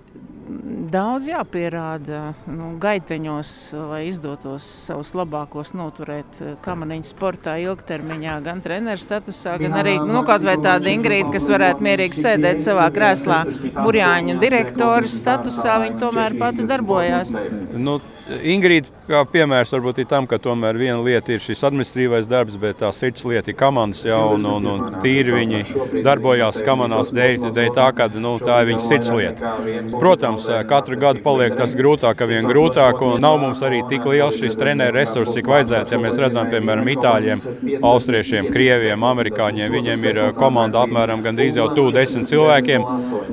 daudz 0.91 1.27
jāpierāda 1.29 2.31
nu, 2.49 2.71
gaiteņos, 2.81 3.51
lai 3.91 4.01
izdotos 4.07 4.65
savus 4.87 5.13
labākos 5.17 5.73
noturēt 5.77 6.41
eh, 6.41 6.53
kamaniņu 6.63 7.09
sportā 7.09 7.57
ilgtermiņā, 7.63 8.37
gan 8.45 8.61
treneru 8.63 9.01
statusā, 9.01 9.57
gan 9.61 9.77
arī 9.81 9.97
nu, 10.01 10.21
kaut 10.27 10.45
vai 10.47 10.57
tāda 10.63 10.91
Ingrīda, 10.93 11.31
kas 11.35 11.49
varētu 11.51 11.85
mierīgi 11.87 12.21
sēdēt 12.21 12.63
savā 12.63 12.87
krēslā, 12.95 13.43
burjāņa 13.77 14.37
direktora 14.41 15.11
statusā, 15.11 15.79
viņa 15.83 16.01
tomēr 16.01 16.37
pati 16.39 16.67
darbojās. 16.69 17.33
Nu, 17.75 17.99
Ingrīda 18.27 18.97
kā 19.07 19.21
piemērs 19.31 19.71
varbūt 19.71 20.01
ir 20.03 20.07
tam, 20.11 20.27
ka 20.27 20.39
tomēr 20.41 20.77
viena 20.79 20.99
lieta 21.03 21.33
ir 21.33 21.43
šis 21.43 21.63
administratīvais 21.69 22.27
darbs, 22.27 22.57
bet 22.59 22.81
tā 22.81 22.89
sirds 22.95 23.23
lieta 23.27 23.51
ir 23.51 23.57
komandas 23.59 24.03
jau, 24.05 24.33
un, 24.35 24.45
un, 24.51 24.67
un 24.67 24.97
tīri 25.03 25.35
viņi 25.35 26.01
darbojās 26.05 26.59
komandas 26.67 27.13
dēļ, 27.15 27.47
dēļ 27.55 27.71
tā, 27.77 27.87
ka 27.95 28.09
nu, 28.19 28.35
tā 28.43 28.59
ir 28.63 28.71
viņa 28.73 28.83
sirds 28.83 29.11
lieta. 29.15 29.53
Protams, 29.95 30.49
katru 30.67 30.99
gadu 30.99 31.23
paliek 31.23 31.55
tas 31.57 31.75
grūtāk, 31.77 32.23
vien 32.27 32.47
grūtāk, 32.49 33.03
un 33.07 33.23
nav 33.23 33.39
mums 33.41 33.63
arī 33.65 33.83
tik 33.89 34.07
liels 34.09 34.39
šis 34.41 34.59
treneru 34.59 34.97
resurss, 34.97 35.35
cik 35.37 35.47
vajadzētu. 35.51 35.95
Ja 35.95 36.01
mēs 36.03 36.19
redzam, 36.21 36.51
piemēram, 36.51 36.91
itāļiem, 36.97 37.45
austriešiem, 37.87 38.51
krieviem, 38.51 39.07
amerikāņiem, 39.07 39.71
viņiem 39.77 40.05
ir 40.11 40.21
komanda 40.37 40.83
apmēram 40.83 41.23
gandrīz 41.25 41.61
jau 41.61 41.69
tuvu 41.77 41.95
desmit 41.95 42.27
cilvēkiem, 42.27 42.85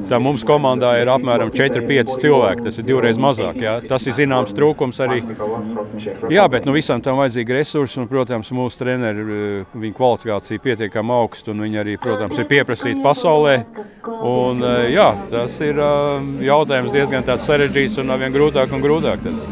tad 0.05 0.23
mums 0.23 0.47
komandā 0.47 0.95
ir 1.03 1.11
apmēram 1.11 1.51
4-5 1.55 2.15
cilvēki. 2.23 2.69
Tas 2.69 2.79
ir 2.81 2.89
divreiz 2.89 3.19
mazāk. 3.21 3.59
Ja? 3.65 3.77
Tas 3.89 4.07
ir 4.07 4.17
zināms 4.17 4.55
trūkums 4.57 4.84
trūkums 4.85 5.01
arī. 5.01 6.33
Jā, 6.33 6.47
bet 6.51 6.65
nu, 6.67 6.75
visam 6.75 7.01
tam 7.03 7.19
vajadzīgi 7.23 7.57
resursi, 7.57 8.01
un, 8.01 8.09
protams, 8.09 8.51
mūsu 8.53 8.79
treneri, 8.79 9.21
eh, 9.21 9.65
viņa 9.75 9.97
kvalifikācija 9.97 10.61
pietiekami 10.61 11.13
augsta, 11.13 11.53
un 11.53 11.65
viņi 11.65 11.81
arī, 11.81 11.97
protams, 12.01 12.39
ir 12.39 12.47
pieprasīti 12.47 13.03
pasaulē. 13.03 13.65
Un, 14.21 14.63
eh, 14.63 14.95
jā, 14.95 15.15
tas 15.31 15.61
ir 15.61 15.79
eh, 15.79 16.45
jautājums 16.45 16.93
diezgan 16.93 17.25
sarežģīts 17.25 17.99
un 18.01 18.19
vien 18.19 18.33
grūtāk 18.33 18.73
un 18.73 18.83
grūtāk. 18.83 19.23
Tas. 19.25 19.47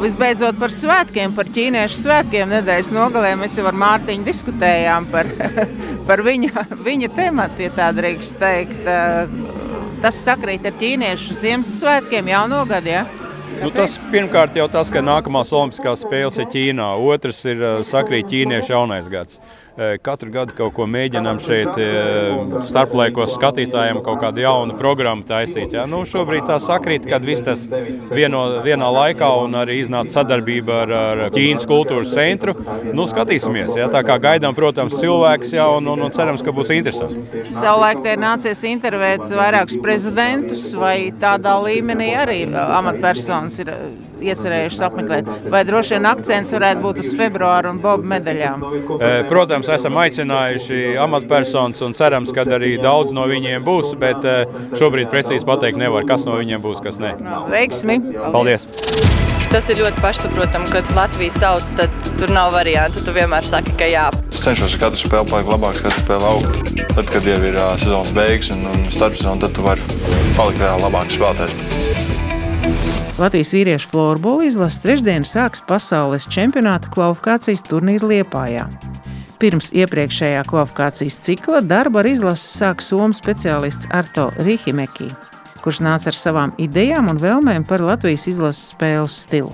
Visbeidzot, 0.00 0.58
par 0.58 0.70
svētkiem, 0.74 1.34
par 1.36 1.46
ķīniešu 1.46 2.00
svētkiem 2.02 2.48
nedēļas 2.50 2.90
nogalē 2.90 3.36
mēs 3.38 3.54
jau 3.58 3.66
ar 3.68 3.76
Mārtiņu 3.78 4.24
diskutējām 4.26 5.06
par, 5.12 5.26
par 6.08 6.22
viņa, 6.26 6.64
viņa 6.82 7.12
tematu, 7.14 7.62
ja 7.62 7.70
tā 7.70 7.92
drīkst 7.94 8.40
teikt. 8.40 8.88
Tas 10.02 10.18
sakrīt 10.18 10.66
ar 10.66 10.74
ķīniešu 10.78 11.34
Ziemassvētkiem, 11.34 12.26
jauno 12.30 12.64
gadu. 12.66 12.90
Ja? 12.90 13.06
Nu, 13.58 13.72
tas 13.74 13.96
pirmkārt 14.12 14.54
jau 14.54 14.68
tas, 14.70 14.90
ka 14.94 15.00
nākamās 15.02 15.50
Olimpiskās 15.56 16.04
spēles 16.04 16.36
ir 16.38 16.46
Ķīnā. 16.52 16.92
Otrs 17.10 17.40
ir 17.50 17.62
sakrīt 17.88 18.28
ķīniešu 18.30 18.70
jaunais 18.70 19.08
gads. 19.10 19.40
Katru 20.02 20.32
gadu 20.34 20.54
kaut 20.58 20.72
ko 20.74 20.88
mēģinām 20.90 21.38
šeit 21.42 21.76
starplaikos 22.66 23.36
skatītājiem 23.36 24.00
kaut 24.02 24.18
kādu 24.24 24.42
jaunu 24.42 24.74
programmu 24.78 25.22
taisīt. 25.28 25.76
Ja? 25.76 25.84
Nu, 25.86 26.00
šobrīd 26.08 26.48
tā 26.48 26.56
sakrīt, 26.62 27.06
kad 27.06 27.22
viss 27.26 27.44
tas 27.46 27.62
vieno, 28.10 28.42
vienā 28.64 28.88
laikā 28.96 29.28
un 29.44 29.54
arī 29.60 29.78
iznāca 29.84 30.16
sadarbība 30.16 30.80
ar, 30.82 30.94
ar 30.98 31.22
Ķīnas 31.34 31.68
kultūras 31.70 32.10
centru. 32.16 32.56
Nu, 32.90 33.06
skatīsimies, 33.10 33.76
ja? 33.78 33.86
tā 33.92 34.02
kā 34.06 34.18
gaidām, 34.22 34.56
protams, 34.58 34.98
cilvēks 34.98 35.54
ja? 35.54 35.68
un, 35.78 35.86
un, 35.94 36.02
un 36.08 36.16
cerams, 36.16 36.42
ka 36.42 36.54
būs 36.56 36.74
interesanti. 36.74 37.44
Savulaik 37.52 38.02
te 38.02 38.16
ir 38.16 38.22
nācies 38.24 38.64
intervēt 38.66 39.28
vairākus 39.30 39.78
prezidentus 39.84 40.72
vai 40.78 41.12
tādā 41.22 41.54
līmenī 41.62 42.12
arī 42.18 42.42
amatpersonas 42.50 43.62
ir 43.62 43.74
iecerējušas 44.22 44.84
apmeklēt. 44.88 45.30
Vai 45.52 45.62
droši 45.68 45.96
vien 45.96 46.08
akcents 46.10 46.54
varētu 46.56 46.84
būt 46.84 47.02
uz 47.02 47.12
februāru 47.18 47.74
un 47.74 47.82
bobu 47.82 48.08
medaļām? 48.10 48.64
Protams, 49.30 49.70
esam 49.74 49.98
aicinājuši 50.02 50.96
amatpersonas 51.02 51.82
un 51.86 51.96
cerams, 51.98 52.32
ka 52.34 52.46
arī 52.58 52.76
daudz 52.82 53.14
no 53.16 53.28
viņiem 53.30 53.64
būs, 53.66 53.94
bet 54.00 54.26
šobrīd 54.78 55.12
precīzi 55.12 55.46
pateikt 55.48 55.80
nevar, 55.80 56.08
kas 56.08 56.26
no 56.28 56.38
viņiem 56.40 56.64
būs, 56.64 56.82
kas 56.84 57.00
ne. 57.02 57.14
Veiksmi! 57.52 58.00
Paldies! 58.32 58.68
Tas 59.48 59.64
ir 59.72 59.78
ļoti 59.80 60.02
pašsaprotami, 60.04 60.66
ka 60.68 60.82
Latvija 60.92 61.32
sauc, 61.32 61.70
tad 61.78 61.94
tur 62.20 62.28
nav 62.36 62.50
variantu. 62.52 63.00
Tu 63.00 63.14
vienmēr 63.16 63.46
saki, 63.48 63.72
ka 63.80 63.88
jā. 63.88 64.02
Es 64.28 64.42
cenšos 64.44 64.76
ar 64.76 64.82
katru 64.82 65.00
spēli 65.00 65.32
palikt 65.32 65.52
labāks, 65.54 65.80
katru 65.86 66.04
spēli 66.04 66.28
augt. 66.28 66.74
Tad, 66.92 67.08
kad 67.14 67.30
jau 67.32 67.38
ir 67.48 67.56
uh, 67.56 67.72
sezonas 67.80 68.12
beigas 68.18 68.52
un, 68.52 68.68
un 68.68 68.84
starpsezona, 68.92 69.40
tad 69.46 69.56
tu 69.56 69.64
vari 69.64 69.88
palikt 70.36 70.60
vēl 70.60 70.84
labāks 70.84 71.16
spēlētājs. 71.16 72.07
Latvijas 73.18 73.50
vīriešu 73.50 73.88
florbola 73.90 74.44
izlase 74.46 74.78
trešdien 74.84 75.24
sāks 75.26 75.58
pasaules 75.66 76.28
čempionāta 76.30 76.86
kvalifikācijas 76.94 77.64
turnīru 77.66 78.12
Liepājā. 78.12 78.68
Pirms 79.42 79.72
iepriekšējā 79.74 80.44
kvalifikācijas 80.46 81.16
cikla 81.24 81.58
darbu 81.66 81.98
ar 81.98 82.06
izlasi 82.06 82.46
sāk 82.60 82.84
Somijas 82.86 83.18
speciālists 83.18 83.90
Arto 83.90 84.28
Rīhimekī, 84.38 85.08
kurš 85.64 85.82
nāca 85.82 86.12
ar 86.12 86.18
savām 86.20 86.54
idejām 86.62 87.10
un 87.10 87.18
vēlmēm 87.18 87.66
par 87.66 87.82
Latvijas 87.82 88.28
izlases 88.30 88.70
spēles 88.70 89.18
stilu. 89.24 89.50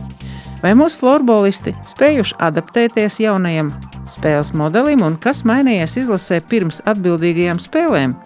Vai 0.61 0.75
mūsu 0.77 1.01
florbolisti 1.01 1.73
spējuši 1.89 2.37
adaptēties 2.45 3.17
jaunajam 3.25 3.73
spēles 4.11 4.53
modelim 4.57 5.05
un 5.07 5.17
kas 5.21 5.45
mainījies 5.49 5.99
izlasē 6.05 6.41
pirms 6.51 6.83
atbildīgajām 6.89 7.63
spēlēm. 7.63 8.17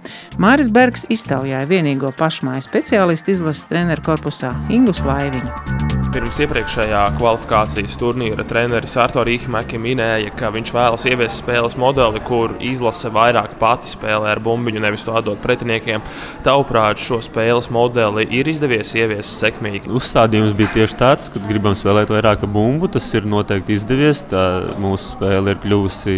Māris 0.40 0.70
Bergs 0.72 1.06
iztaujāja 1.12 1.68
vienīgo 1.70 2.12
pašmāju 2.18 2.66
speciālistu 2.66 3.36
izlases 3.36 3.68
treneru 3.70 4.04
korpusā 4.10 4.54
Ingus 4.72 5.04
Laiviņu. 5.06 5.86
Pirms 6.08 6.38
iepriekšējā 6.40 7.00
kvalifikācijas 7.18 7.98
turnīra 8.00 8.42
treneris 8.48 8.94
Arto 8.98 9.20
Rīgmeki 9.28 9.76
minēja, 9.78 10.30
ka 10.32 10.48
viņš 10.54 10.70
vēlas 10.72 11.04
ieviest 11.06 11.42
spēles 11.42 11.76
modeli, 11.78 12.22
kur 12.24 12.54
izlase 12.64 13.10
vairāk 13.12 13.58
pati 13.60 13.90
spēlē 13.92 14.30
ar 14.32 14.40
bumbiņu, 14.40 14.80
nevis 14.80 15.04
to 15.04 15.12
atdot 15.18 15.42
pretiniekiem. 15.44 16.00
Tavuprāt, 16.46 16.96
šo 17.02 17.20
spēles 17.22 17.68
modeli 17.74 18.24
ir 18.38 18.48
izdevies 18.48 18.94
ieviest 18.96 19.36
sekmīgi. 19.36 19.92
Uzstādījums 20.00 20.56
bija 20.56 20.72
tieši 20.78 20.96
tāds, 20.96 21.28
ka 21.34 21.42
gribam 21.44 21.76
spēlēt 21.76 22.08
vairāk 22.14 22.46
bumbu. 22.48 22.88
Tas 22.96 23.10
ir 23.12 23.28
noteikti 23.28 23.76
izdevies. 23.76 24.24
Tā 24.32 24.46
mūsu 24.80 25.12
spēle 25.12 25.52
ir 25.54 25.60
kļuvusi 25.68 26.16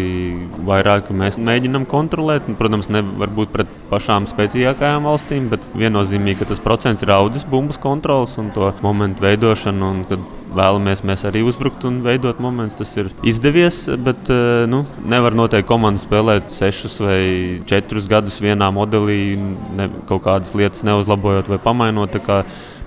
vairāk, 0.66 1.10
mēs 1.14 1.38
mēģinām 1.42 1.86
kontrolēt. 1.90 2.46
Protams, 2.58 2.90
ne 2.92 3.02
varbūt 3.02 3.52
pret 3.54 3.70
pašām 3.90 4.28
spēcīgākajām 4.30 5.08
valstīm, 5.08 5.50
bet 5.50 5.64
viennozīmīgi, 5.74 6.40
ka 6.40 6.50
tas 6.52 6.62
procents 6.62 7.02
ir 7.04 7.12
audzis 7.16 7.46
bumbas 7.48 7.80
kontrols 7.82 8.38
un 8.40 8.52
to 8.54 8.70
momentu 8.84 9.26
veidošanu 9.26 9.90
un 9.90 10.04
kad 10.08 10.28
vēlamies 10.50 11.04
mēs 11.06 11.22
arī 11.28 11.44
uzbrukt 11.46 11.84
un 11.86 12.00
veidot 12.02 12.40
momentus, 12.42 12.78
tas 12.80 12.94
ir 12.98 13.10
izdevies. 13.26 13.82
Bet 14.02 14.30
eh, 14.32 14.66
nu, 14.70 14.84
nevar 15.10 15.36
noteikti 15.38 15.68
komanda 15.68 16.02
spēlēt 16.02 16.50
sešus 16.54 16.98
vai 17.04 17.20
četrus 17.70 18.08
gadus 18.10 18.40
vienā 18.42 18.70
modelī, 18.74 19.36
ne, 19.78 19.90
kaut 20.10 20.24
kādas 20.26 20.54
lietas 20.58 20.86
neuzlabojot 20.86 21.50
vai 21.50 21.60
pamainot. 21.62 22.18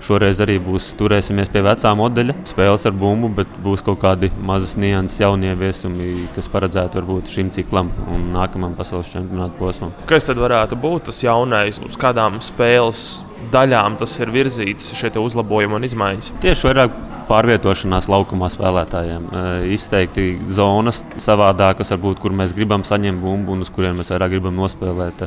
Šoreiz 0.04 0.36
arī 0.44 0.58
būs 0.60 0.90
turēsimies 0.98 1.48
pie 1.48 1.62
vecā 1.64 1.94
modeļa, 1.96 2.34
spēles 2.50 2.82
ar 2.84 2.92
bumbu, 3.00 3.30
bet 3.38 3.54
būs 3.64 3.80
kaut 3.86 4.02
kādi 4.02 4.28
mazas 4.44 4.74
nianses 4.76 5.22
jaunieviesumi, 5.22 6.26
kas 6.34 6.50
paredzēti 6.52 7.00
varbūt 7.00 7.32
šim 7.32 7.48
ciklam 7.54 7.88
un 8.12 8.26
nākamajam 8.34 8.74
pasaules 8.76 9.08
čempionāta 9.14 9.56
posmam. 9.56 9.94
Kas 10.10 10.28
tad 10.28 10.42
varētu 10.42 10.76
būt 10.82 11.08
tas 11.08 11.22
jaunais, 11.24 11.80
uz 11.80 11.96
kādām 11.96 12.36
spēles 12.44 13.24
daļām 13.54 13.96
tas 14.02 14.18
ir 14.20 14.34
virzīts, 14.34 14.92
šie 14.98 15.14
uzlabojumi 15.22 15.78
un 15.80 15.88
izmaiņas? 15.88 16.34
Tieši 16.44 16.68
vairāk 16.68 17.00
pārvietošanās 17.30 18.10
laukumā 18.12 18.50
spēlētājiem. 18.52 19.30
Izteikti 19.72 20.34
zonas 20.52 21.00
savādākas, 21.16 21.94
varbūt, 21.96 22.20
kur 22.20 22.36
mēs 22.36 22.52
gribam 22.52 22.84
saņemt 22.84 23.24
bumbu 23.24 23.56
un 23.56 23.64
uz 23.64 23.72
kuriem 23.72 23.96
mēs 24.02 24.12
vairāk 24.12 24.36
gribam 24.36 24.60
nospēlēt 24.60 25.24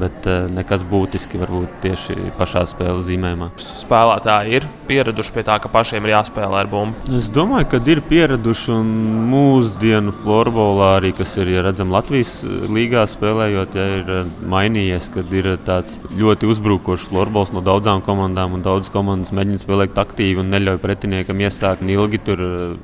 bet 0.00 0.26
uh, 0.28 0.46
nekas 0.52 0.84
būtiski 0.86 1.40
varbūt 1.40 1.80
tieši 1.84 2.30
pašā 2.38 2.64
spēles 2.70 3.06
zīmējumā. 3.08 3.50
Spēlētāji 3.60 4.58
ir 4.58 4.66
pieraduši 4.88 5.34
pie 5.34 5.44
tā, 5.46 5.58
ka 5.62 5.70
pašiem 5.72 6.06
ir 6.06 6.14
jāspēlē 6.16 6.62
ar 6.62 6.70
bumbu. 6.70 7.16
Es 7.16 7.28
domāju, 7.32 7.68
ka 7.72 7.80
ir 7.90 8.02
pieraduši 8.06 8.72
un 8.76 8.90
mūsdienu 9.30 10.14
florbolā 10.22 10.92
arī, 11.00 11.12
kas 11.16 11.36
ir 11.40 11.50
ja 11.54 11.64
redzams 11.66 11.94
Latvijas 11.96 12.34
līgā 12.72 13.06
spēlējot, 13.10 13.78
ja 13.78 13.86
ir 14.00 14.12
eh, 14.18 14.34
mainījies, 14.54 15.10
kad 15.14 15.32
ir 15.36 15.52
tāds 15.66 16.00
ļoti 16.16 16.50
uzbrukošs 16.52 17.08
florbols 17.10 17.54
no 17.56 17.64
daudzām 17.64 18.02
komandām 18.06 18.56
un 18.56 18.66
daudzas 18.66 18.92
komandas 18.94 19.34
mēģina 19.36 19.62
spēlēt 19.62 19.98
aktīvi 20.02 20.42
un 20.42 20.52
neļauj 20.54 20.82
pretiniekam 20.82 21.40
iesākt 21.44 21.84
ilgi 21.86 22.22
tur 22.26 22.42
eh, 22.46 22.76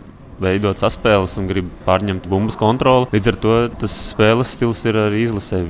veidot 0.42 0.81
saspēles 0.81 1.37
un 1.38 1.48
grib 1.51 1.70
pārņemt 1.87 2.29
bumbas 2.31 2.59
kontroli. 2.59 3.11
Līdz 3.14 3.33
ar 3.33 3.40
to 3.44 3.57
tas 3.85 3.96
spēles 4.11 4.57
stils 4.57 4.83
ir 4.88 4.98
arī 5.07 5.27
izlasē 5.27 5.64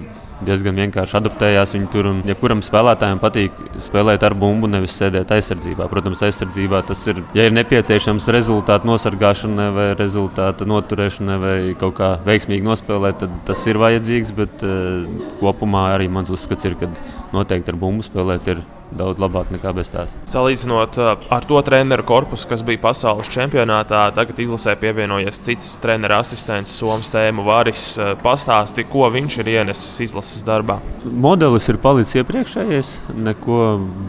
diezgan 0.46 0.78
vienkārši 0.78 1.16
adaptējās 1.18 1.74
viņi 1.76 1.88
tur. 1.92 2.08
Un, 2.10 2.20
ja 2.28 2.36
kuram 2.38 2.62
spēlētājam 2.64 3.20
patīk 3.22 3.56
spēlēt 3.82 4.26
ar 4.26 4.36
bumbu, 4.38 4.70
nevis 4.70 4.96
sēdēt 5.00 5.32
aizsardzībā, 5.36 5.88
protams, 5.92 6.24
aizsardzībā 6.26 6.82
tas 6.88 7.06
ir, 7.10 7.22
ja 7.36 7.46
ir 7.48 7.56
nepieciešams 7.56 8.28
rezultātu 8.34 8.90
nosargāšanai 8.90 9.70
vai 9.76 9.88
rezultātu 9.98 10.68
noturēšanai 10.70 11.40
vai 11.42 11.56
kaut 11.80 11.96
kā 12.00 12.12
veiksmīgi 12.26 12.66
nospēlēt, 12.66 13.22
tad 13.24 13.40
tas 13.48 13.64
ir 13.70 13.80
vajadzīgs. 13.82 14.36
Bet 14.36 14.62
uh, 14.66 15.08
kopumā 15.40 15.90
arī 15.96 16.08
mans 16.12 16.32
uzskats 16.32 16.68
ir, 16.68 16.78
ka 16.80 16.90
noteikti 17.34 17.74
ar 17.74 17.80
bumbu 17.80 18.06
spēlēt 18.06 18.54
ir 18.54 18.64
daudz 18.98 19.20
labāk 19.22 19.50
nekā 19.54 19.72
bez 19.76 19.92
tās. 19.92 20.14
Salīdzinot 20.30 20.98
uh, 21.00 21.12
ar 21.32 21.46
to 21.48 21.60
treneru 21.66 22.04
korpusu, 22.06 22.48
kas 22.50 22.64
bija 22.66 22.80
pasaules 22.82 23.30
čempionātā, 23.32 24.04
tagad 24.16 24.40
izlasē 24.42 24.74
pievienojies 24.80 25.40
cits 25.44 25.74
treneru 25.82 26.18
asistents, 26.18 26.74
Somijas 26.78 27.12
tēmu 27.14 27.46
Vāris. 27.46 27.86
Uh, 28.00 28.12
pastāsti, 28.22 28.86
ko 28.88 29.08
viņš 29.12 29.38
ir 29.42 29.52
ienesis 29.56 30.00
izlases 30.08 30.44
darbā. 30.46 30.78
Modelis 31.04 31.68
ir 31.72 31.80
palicis 31.82 32.20
iepriekšējais, 32.22 32.92
neko 33.28 33.62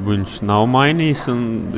viņš 0.08 0.41
nav 0.48 0.67
mainījis. 0.72 1.28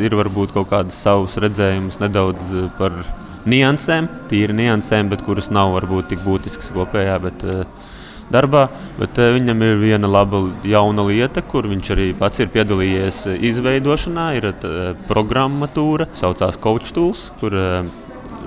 Ir 0.06 0.18
varbūt 0.18 0.56
kaut 0.56 0.72
kādas 0.74 0.98
savas 1.02 1.38
redzējumus 1.42 2.02
nedaudz 2.04 2.50
uh, 2.54 2.68
par 2.80 3.04
niansēm, 3.50 4.10
tīri 4.30 4.56
niansēm, 4.58 5.10
bet 5.12 5.24
kuras 5.26 5.52
nav 5.54 5.76
varbūt 5.78 6.14
tik 6.14 6.24
būtiskas 6.26 6.72
kopējā. 6.76 7.18
Bet, 7.26 7.46
uh, 7.46 7.85
darbā. 8.34 8.68
Bet 9.00 9.20
eh, 9.20 9.34
viņam 9.36 9.66
ir 9.66 9.78
viena 9.82 10.10
laba 10.10 10.42
jauna 10.66 11.06
lieta, 11.10 11.44
kur 11.46 11.68
viņš 11.70 11.92
arī 11.96 12.08
pats 12.18 12.42
ir 12.44 12.52
piedalījies 12.54 13.26
izveidošanā. 13.36 14.32
Ir 14.40 14.50
eh, 14.52 14.90
programmatūra, 15.10 16.10
kas 16.12 16.26
saucās 16.26 16.60
Coach 16.62 16.96
Tools, 16.96 17.30
kur 17.42 17.56
eh, 17.60 17.94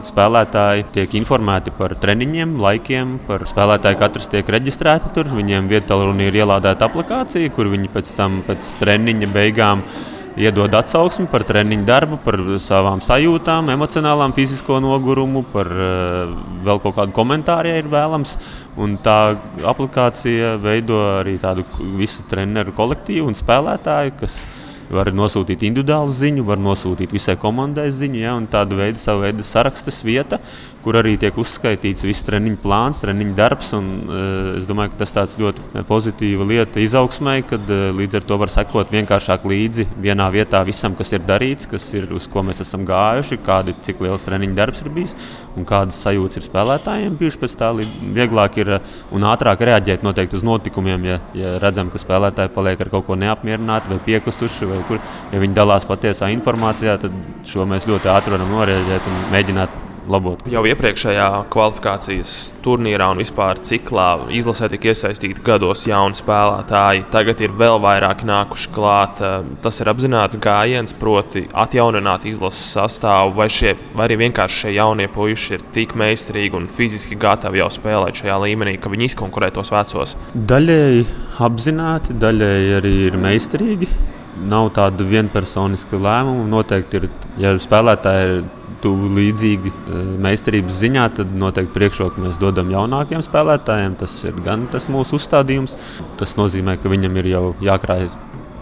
spēlētāji 0.06 0.86
tiek 0.94 1.16
informēti 1.18 1.72
par 1.74 1.94
treniņiem, 1.98 2.54
laikiem, 2.62 3.16
par 3.26 3.44
spēlētāju. 3.48 3.98
Katrs 3.98 4.30
tiek 4.30 4.52
reģistrēts 4.54 5.10
tur. 5.14 5.30
Viņiem 5.34 5.70
vietā 5.70 5.98
ir 5.98 6.38
ielādēta 6.42 6.86
aplikācija, 6.86 7.50
kur 7.54 7.70
viņi 7.72 7.90
pēc 7.94 8.14
tam, 8.18 8.42
pēc 8.46 8.68
treniņa 8.82 9.30
beigām, 9.34 9.82
iedod 10.38 10.74
atsauksmi 10.78 11.26
par 11.30 11.42
treniņu 11.46 11.86
darbu, 11.88 12.18
par 12.22 12.38
savām 12.62 13.02
sajūtām, 13.04 13.72
emocionālām, 13.74 14.34
fizisko 14.36 14.78
nogurumu, 14.82 15.42
par 15.52 15.70
uh, 15.72 16.36
vēl 16.66 16.80
kaut 16.84 16.96
kādu 17.00 17.14
komentāru, 17.16 17.72
ja 17.72 17.82
ir 17.82 17.90
vēlams. 17.90 18.36
Un 18.78 18.94
tā 19.02 19.34
aplikācija 19.66 20.54
veido 20.62 21.00
arī 21.18 21.36
tādu 21.42 21.66
visu 21.98 22.24
treneru 22.30 22.74
kolektīvu 22.76 23.26
un 23.30 23.38
spēlētāju, 23.38 24.14
kas 24.20 24.40
var 24.92 25.10
nosūtīt 25.12 25.64
individuālu 25.68 26.12
ziņu, 26.14 26.46
var 26.48 26.60
nosūtīt 26.62 27.12
visai 27.12 27.36
komandai 27.40 27.88
ziņu, 27.94 28.20
ja, 28.22 28.34
un 28.38 28.48
tādu 28.50 28.78
veidu 28.78 29.00
savu 29.00 29.26
veidu 29.26 29.46
sarakstas 29.46 30.00
vieta, 30.06 30.40
kur 30.84 30.96
arī 30.96 31.16
tiek 31.20 31.36
uzskaitīts 31.36 32.06
viss 32.06 32.24
treniņu 32.24 32.60
plāns, 32.62 33.00
treniņu 33.02 33.34
darbs. 33.36 33.72
Un, 33.76 33.88
uh, 34.06 34.20
es 34.56 34.68
domāju, 34.68 34.94
ka 34.94 35.04
tas 35.04 35.34
ir 35.36 35.44
ļoti 35.44 35.84
pozitīva 35.88 36.46
lieta 36.48 36.80
izaugsmai, 36.80 37.40
kad 37.48 37.68
uh, 37.72 37.88
līdz 37.98 38.20
ar 38.20 38.26
to 38.28 38.38
var 38.40 38.52
sekot 38.52 38.94
vienkāršāk 38.94 39.44
līdzi 39.48 39.88
vienā 40.00 40.30
vietā 40.32 40.62
visam, 40.66 40.96
kas 40.98 41.12
ir 41.12 41.26
darīts, 41.28 41.68
kas 41.68 41.90
ir 41.98 42.08
uz 42.16 42.28
ko 42.30 42.44
mēs 42.46 42.62
esam 42.64 42.86
gājuši, 42.88 43.40
kādi, 43.44 43.76
cik 43.84 44.00
liels 44.06 44.24
treniņu 44.24 44.56
darbs 44.56 44.84
ir 44.84 44.92
bijis 44.94 45.16
un 45.58 45.66
kādas 45.68 45.98
sajūtas 46.04 46.40
ir 46.40 46.46
spēlētājiem 46.46 47.18
bijušas 47.18 47.42
pēc 47.42 47.56
tā. 47.58 47.72
Vieglāk 48.16 48.56
ir 48.62 48.70
un 49.14 49.26
ātrāk 49.28 49.60
reaģēt 49.68 50.06
noteikti 50.06 50.38
uz 50.38 50.46
notikumiem, 50.46 51.04
ja, 51.10 51.18
ja 51.36 51.56
redzam, 51.62 51.90
ka 51.92 52.00
spēlētāji 52.00 52.54
paliek 52.54 52.80
ar 52.80 52.92
kaut 52.94 53.08
ko 53.08 53.18
neapmierināti 53.18 53.92
vai 53.92 54.00
piekusuši, 54.06 54.70
vai 54.70 54.77
kur, 54.88 55.02
ja 55.32 55.42
viņi 55.42 55.58
dalās 55.58 55.88
patiesā 55.88 56.30
informācijā, 56.36 56.98
tad 57.02 57.18
šo 57.48 57.66
mēs 57.68 57.88
ļoti 57.90 58.10
ātri 58.14 58.36
varam 58.36 58.56
norēģēt 58.56 59.12
un 59.12 59.20
mēģināt 59.34 59.84
labot. 60.08 60.42
Jau 60.48 60.62
iepriekšējā 60.68 61.26
kvalifikācijas 61.52 62.34
turnīrā 62.64 63.10
un 63.12 63.20
vispār 63.22 63.60
ciklā 63.64 64.08
izlasē 64.34 64.70
tika 64.72 64.92
iesaistīti 64.92 65.44
gados 65.44 65.84
jauni 65.88 66.18
spēlētāji. 66.18 67.06
Tagad 67.12 67.42
ir 67.44 67.54
vēl 67.58 67.80
vairāk 67.84 68.24
nākuši 68.28 68.72
klāt. 68.74 69.22
Tas 69.64 69.80
ir 69.82 69.92
apzināts 69.92 70.40
gājiens, 70.42 70.94
proti, 70.98 71.46
atjaunināt 71.52 72.26
izlases 72.28 72.72
sastāvu, 72.76 73.36
vai, 73.38 73.48
šie, 73.52 73.74
vai 73.96 74.08
arī 74.08 74.20
vienkārši 74.24 74.64
šie 74.64 74.74
jaunie 74.78 75.08
puiši 75.12 75.58
ir 75.58 75.66
tik 75.76 75.96
meistarīgi 75.98 76.58
un 76.58 76.68
fiziski 76.72 77.18
gatavi 77.20 77.62
jau 77.62 77.70
spēlēt 77.72 78.22
šajā 78.22 78.38
līmenī, 78.46 78.78
ka 78.80 78.92
viņi 78.92 79.12
izkonkurē 79.12 79.52
tos 79.54 79.72
vecos. 79.74 80.16
Daļēji 80.34 81.08
apzināti, 81.44 82.16
daļēji 82.18 82.78
arī 82.80 82.94
ir 83.08 83.20
meistarīgi 83.20 83.90
nav 84.48 84.70
tāda 84.76 85.06
vienpersoniska 85.06 85.98
lēmuma. 85.98 86.46
Noteikti 86.52 87.02
ir, 87.02 87.08
ja 87.40 87.54
spēlētāji 87.60 88.30
ir 88.38 88.46
tuvu 88.82 89.10
līdzīgi 89.16 89.72
eh, 89.72 89.98
meistarības 90.26 90.78
ziņā, 90.84 91.08
tad 91.18 91.34
noteikti 91.38 91.74
priekšroku 91.74 92.22
mēs 92.24 92.38
dodam 92.42 92.70
jaunākiem 92.74 93.24
spēlētājiem. 93.24 93.98
Tas 94.00 94.14
ir 94.28 94.38
gan 94.44 94.68
tas 94.72 94.88
mūsu 94.92 95.18
uzstādījums. 95.18 95.76
Tas 96.20 96.36
nozīmē, 96.38 96.78
ka 96.80 96.92
viņam 96.92 97.18
ir 97.22 97.32
jau 97.34 97.44
jākrāj 97.64 98.08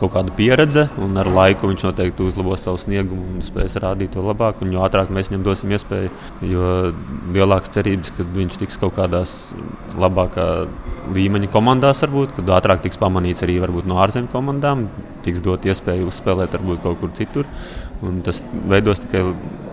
kaut 0.01 0.13
kāda 0.15 0.33
pieredze, 0.37 0.87
un 1.03 1.17
ar 1.21 1.29
laiku 1.31 1.71
viņš 1.71 1.87
noteikti 1.89 2.25
uzlabos 2.27 2.67
savu 2.67 2.81
sniegumu 2.81 3.37
un 3.37 3.45
spēs 3.45 3.79
rādīt 3.83 4.15
to 4.17 4.25
labāk. 4.25 4.63
Un 4.65 4.75
jo 4.75 4.83
ātrāk 4.87 5.13
mēs 5.15 5.31
viņam 5.33 5.45
dosim 5.47 5.75
iespēju, 5.77 6.13
jo 6.47 6.73
lielākas 7.35 7.73
cerības, 7.77 8.13
ka 8.17 8.27
viņš 8.37 8.61
tiks 8.63 8.81
kaut 8.83 8.97
kādās 8.99 9.37
labākā 9.97 10.49
līmeņa 11.17 11.51
komandās, 11.55 12.03
varbūt, 12.05 12.35
kad 12.39 12.55
ātrāk 12.59 12.83
tiks 12.85 13.01
pamanīts 13.01 13.45
arī 13.47 13.61
no 13.87 14.01
ārzemju 14.03 14.33
komandām, 14.33 14.89
tiks 15.27 15.45
dot 15.45 15.67
iespēju 15.67 16.11
uzspēlēt 16.11 16.57
varbūt 16.59 16.83
kaut 16.85 17.01
kur 17.03 17.15
citur. 17.17 17.49
Un 18.05 18.21
tas 18.25 18.43
veidos 18.69 19.01
tikai 19.07 19.23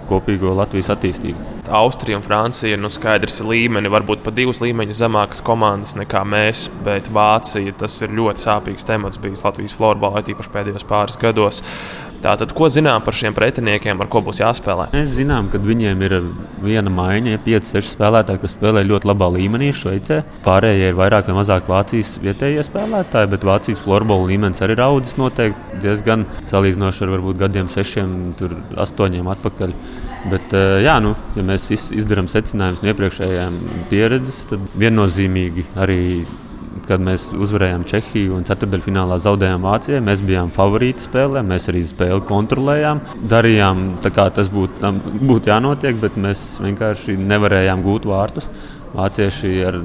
kopīgo 0.10 0.54
Latvijas 0.58 0.92
attīstību. 0.94 1.50
Austrija 1.74 2.18
un 2.20 2.26
Francija 2.26 2.76
ir 2.76 2.82
nu, 2.82 2.90
skaidrs 2.92 3.40
līmeni, 3.46 3.92
varbūt 3.92 4.24
pat 4.26 4.36
divas 4.36 4.60
līmeņa 4.64 4.98
zemākas 5.00 5.44
komandas 5.46 5.96
nekā 6.00 6.24
mēs, 6.28 6.66
bet 6.86 7.08
Vācija 7.14 7.76
tas 7.80 7.96
ir 8.04 8.16
ļoti 8.18 8.44
sāpīgs 8.44 8.88
temats 8.88 9.22
bijis 9.24 9.46
Latvijas 9.46 9.76
florbolā, 9.78 10.26
tīpaši 10.28 10.54
pēdējos 10.54 10.88
pāris 10.90 11.20
gados. 11.22 11.62
Tātad, 12.24 12.54
ko 12.56 12.70
zinām 12.72 13.04
par 13.04 13.16
šiem 13.20 13.34
pretiniekiem, 13.36 14.00
ar 14.00 14.08
ko 14.08 14.22
būs 14.24 14.40
jāspēlē? 14.40 14.86
Mēs 14.94 15.10
zinām, 15.18 15.50
ka 15.52 15.60
viņiem 15.60 16.04
ir 16.08 16.14
viena 16.64 16.92
maiņa, 16.94 17.34
ja 17.34 17.42
5-6 17.44 17.90
spēlētāji, 17.98 18.40
kas 18.40 18.56
spēlē 18.56 18.86
ļoti 18.88 19.10
labā 19.10 19.28
līmenī 19.34 19.74
Šveicē. 19.76 20.22
Pārējie 20.46 20.94
ir 20.94 20.96
vairāk 20.96 21.28
vai 21.28 21.36
mazāk 21.42 21.68
Vācijas 21.68 22.14
vietējie 22.24 22.64
spēlētāji, 22.64 23.32
bet 23.34 23.44
Vācijas 23.48 23.84
florbola 23.84 24.30
līmenis 24.32 24.64
arī 24.64 24.78
ir 24.78 24.86
audzis 24.86 25.20
noteikti 25.20 25.82
diezgan 25.84 26.24
salīdzinoši 26.48 27.04
ar 27.04 27.14
varbūt 27.18 27.42
gadiem, 27.44 27.68
sešiem, 27.74 28.16
astoņiem 28.86 29.28
atpakaļ. 29.36 29.76
Bet, 30.32 30.56
eh, 30.56 30.80
jā, 30.86 30.96
nu, 31.04 31.18
ja 31.36 31.44
mēs 31.44 31.68
izdarām 31.76 32.32
secinājumus 32.32 32.86
no 32.86 32.94
iepriekšējām 32.94 33.60
pieredzes, 33.92 34.46
tad 34.54 34.64
viennozīmīgi 34.80 35.68
arī 35.76 36.00
kad 36.94 37.02
mēs 37.02 37.32
uzvarējām 37.34 37.88
Čehiju 37.90 38.38
un 38.38 38.46
ceturdaļfinālā 38.48 39.18
zaudējām 39.24 39.66
Vācijai. 39.66 40.02
Mēs 40.06 40.22
bijām 40.26 40.52
favorīti 40.54 41.08
spēlē, 41.08 41.42
mēs 41.48 41.70
arī 41.72 41.82
spēli 41.90 42.22
kontrolējām. 42.30 43.02
Darījām 43.32 43.84
tā, 44.04 44.14
kā 44.14 44.28
tas 44.36 44.52
būtu 44.54 44.94
būt 45.24 45.50
jānotiek, 45.50 45.98
bet 46.02 46.20
mēs 46.22 46.46
vienkārši 46.64 47.18
nevarējām 47.18 47.84
gūt 47.86 48.06
vārtus. 48.10 48.50
Vācieši 48.94 49.56
ar 49.66 49.80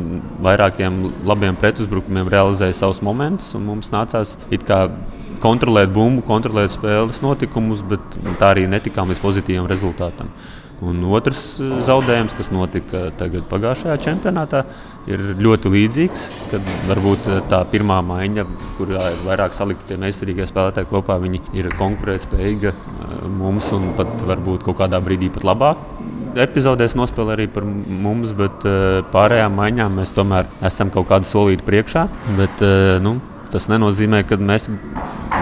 vairākiem 0.44 0.98
labiem 1.24 1.56
pretuzbrukumiem 1.56 2.28
realizēja 2.28 2.76
savus 2.76 3.00
momentus, 3.00 3.54
un 3.56 3.64
mums 3.70 3.88
nācās 3.94 4.36
kontrolēt 5.40 5.94
bumbu, 5.94 6.20
kontrolēt 6.28 6.74
spēles 6.74 7.22
notikumus, 7.24 7.80
bet 7.88 8.20
tā 8.40 8.52
arī 8.52 8.66
netikām 8.68 9.08
līdz 9.08 9.22
pozitīvam 9.24 9.70
rezultātam. 9.70 10.28
Un 10.84 11.00
otrs 11.10 11.56
zaudējums, 11.58 12.36
kas 12.38 12.52
notika 12.54 13.08
pagājušajā 13.50 13.96
čempionātā, 14.04 14.62
ir 15.10 15.22
ļoti 15.42 15.72
līdzīgs. 15.74 16.26
Kad 16.52 16.68
varbūt 16.90 17.26
tā 17.50 17.64
pirmā 17.72 17.98
maiņa, 18.06 18.44
kurā 18.78 19.08
ir 19.14 19.24
vairāk 19.26 19.56
salikti 19.56 19.90
tie 19.90 19.98
meistarīgie 20.00 20.46
spēlētāji 20.46 20.90
kopā, 20.92 21.18
viņi 21.22 21.42
ir 21.58 21.70
konkurētspējīga 21.78 22.74
mums 23.40 23.72
un 23.74 23.90
pat 23.98 24.22
varbūt 24.28 24.68
kaut 24.68 24.78
kādā 24.84 25.02
brīdī 25.02 25.32
pat 25.34 25.46
labāk 25.48 25.82
epizodēs 26.38 26.92
nospēlē 26.94 27.34
arī 27.34 27.46
par 27.50 27.64
mums, 27.66 28.30
bet 28.36 28.62
pārējām 29.10 29.56
maiņām 29.58 29.96
mēs 29.98 30.12
tomēr 30.14 30.46
esam 30.68 30.92
kaut 30.94 31.08
kādu 31.10 31.26
solīti 31.26 31.66
priekšā. 31.66 32.04
Bet, 32.38 32.62
nu, 33.02 33.16
Tas 33.48 33.64
nenozīmē, 33.72 34.26
ka 34.28 34.36
mēs 34.36 34.66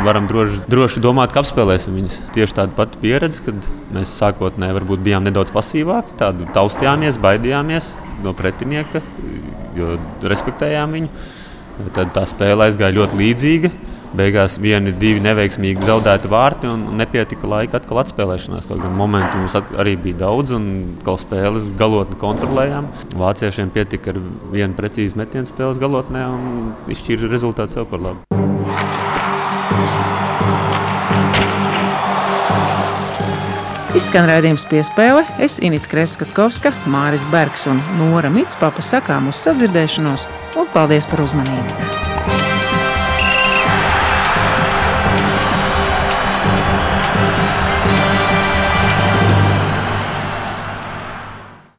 varam 0.04 0.26
droši, 0.30 0.62
droši 0.70 1.02
domāt, 1.04 1.32
ka 1.32 1.42
apspēlēsim 1.42 1.96
viņus. 1.96 2.18
Tieši 2.34 2.58
tāda 2.58 2.76
pati 2.76 3.00
pieredze, 3.02 3.42
kad 3.46 3.66
mēs 3.94 4.12
sākotnēji 4.20 4.76
varbūt 4.80 5.02
bijām 5.06 5.26
nedaudz 5.26 5.54
pasīvāki, 5.54 6.16
tādu 6.20 6.48
taustījāmies, 6.56 7.20
baidījāmies 7.22 7.96
no 8.24 8.34
pretinieka, 8.36 9.02
jo 9.78 9.96
respektējām 10.26 10.96
viņu. 10.98 11.12
Tad 11.96 12.14
tā 12.16 12.24
spēle 12.28 12.70
aizgāja 12.70 12.96
ļoti 12.96 13.20
līdzīga. 13.20 13.72
Beigās 14.16 14.54
vieni, 14.62 14.94
divi 14.96 15.20
neveiksmīgi 15.20 15.84
zaudēti 15.84 16.30
vārti 16.32 16.70
un 16.70 16.86
nepietika 16.96 17.50
laika 17.50 17.76
atkal 17.80 18.00
atspēlēšanās. 18.00 18.68
Kaut 18.70 18.80
gan 18.80 18.94
momentu 18.96 19.42
mums 19.42 19.58
arī 19.76 19.96
bija 20.00 20.22
daudz, 20.22 20.54
un 20.56 20.70
kā 21.04 21.18
spēles 21.20 21.68
galotni 21.76 22.16
kontrolējām. 22.22 22.88
Vāciešiem 23.18 23.74
pietika 23.74 24.14
ar 24.14 24.22
vienu 24.54 24.78
precīzu 24.78 25.20
metienu 25.20 25.50
spēles 25.50 25.82
galotnē 25.82 26.24
un 26.32 26.72
izšķīra 26.94 27.34
rezultātu 27.34 27.76
sev 27.76 27.90
par 27.92 28.08
labu. 28.08 28.35
Izskan 33.96 34.26
raidījums 34.28 34.66
piespēle. 34.68 35.22
Es 35.40 35.56
Inīti 35.64 35.88
Kreskavska, 35.88 36.74
Māris 36.92 37.24
Bergs 37.32 37.64
un 37.70 37.80
Nora 37.96 38.28
Mitspapa 38.28 38.84
sakām 38.84 39.32
uz 39.32 39.40
sadzirdēšanos 39.46 40.28
un 40.60 40.72
paldies 40.76 41.08
par 41.08 41.24
uzmanību! 41.24 41.95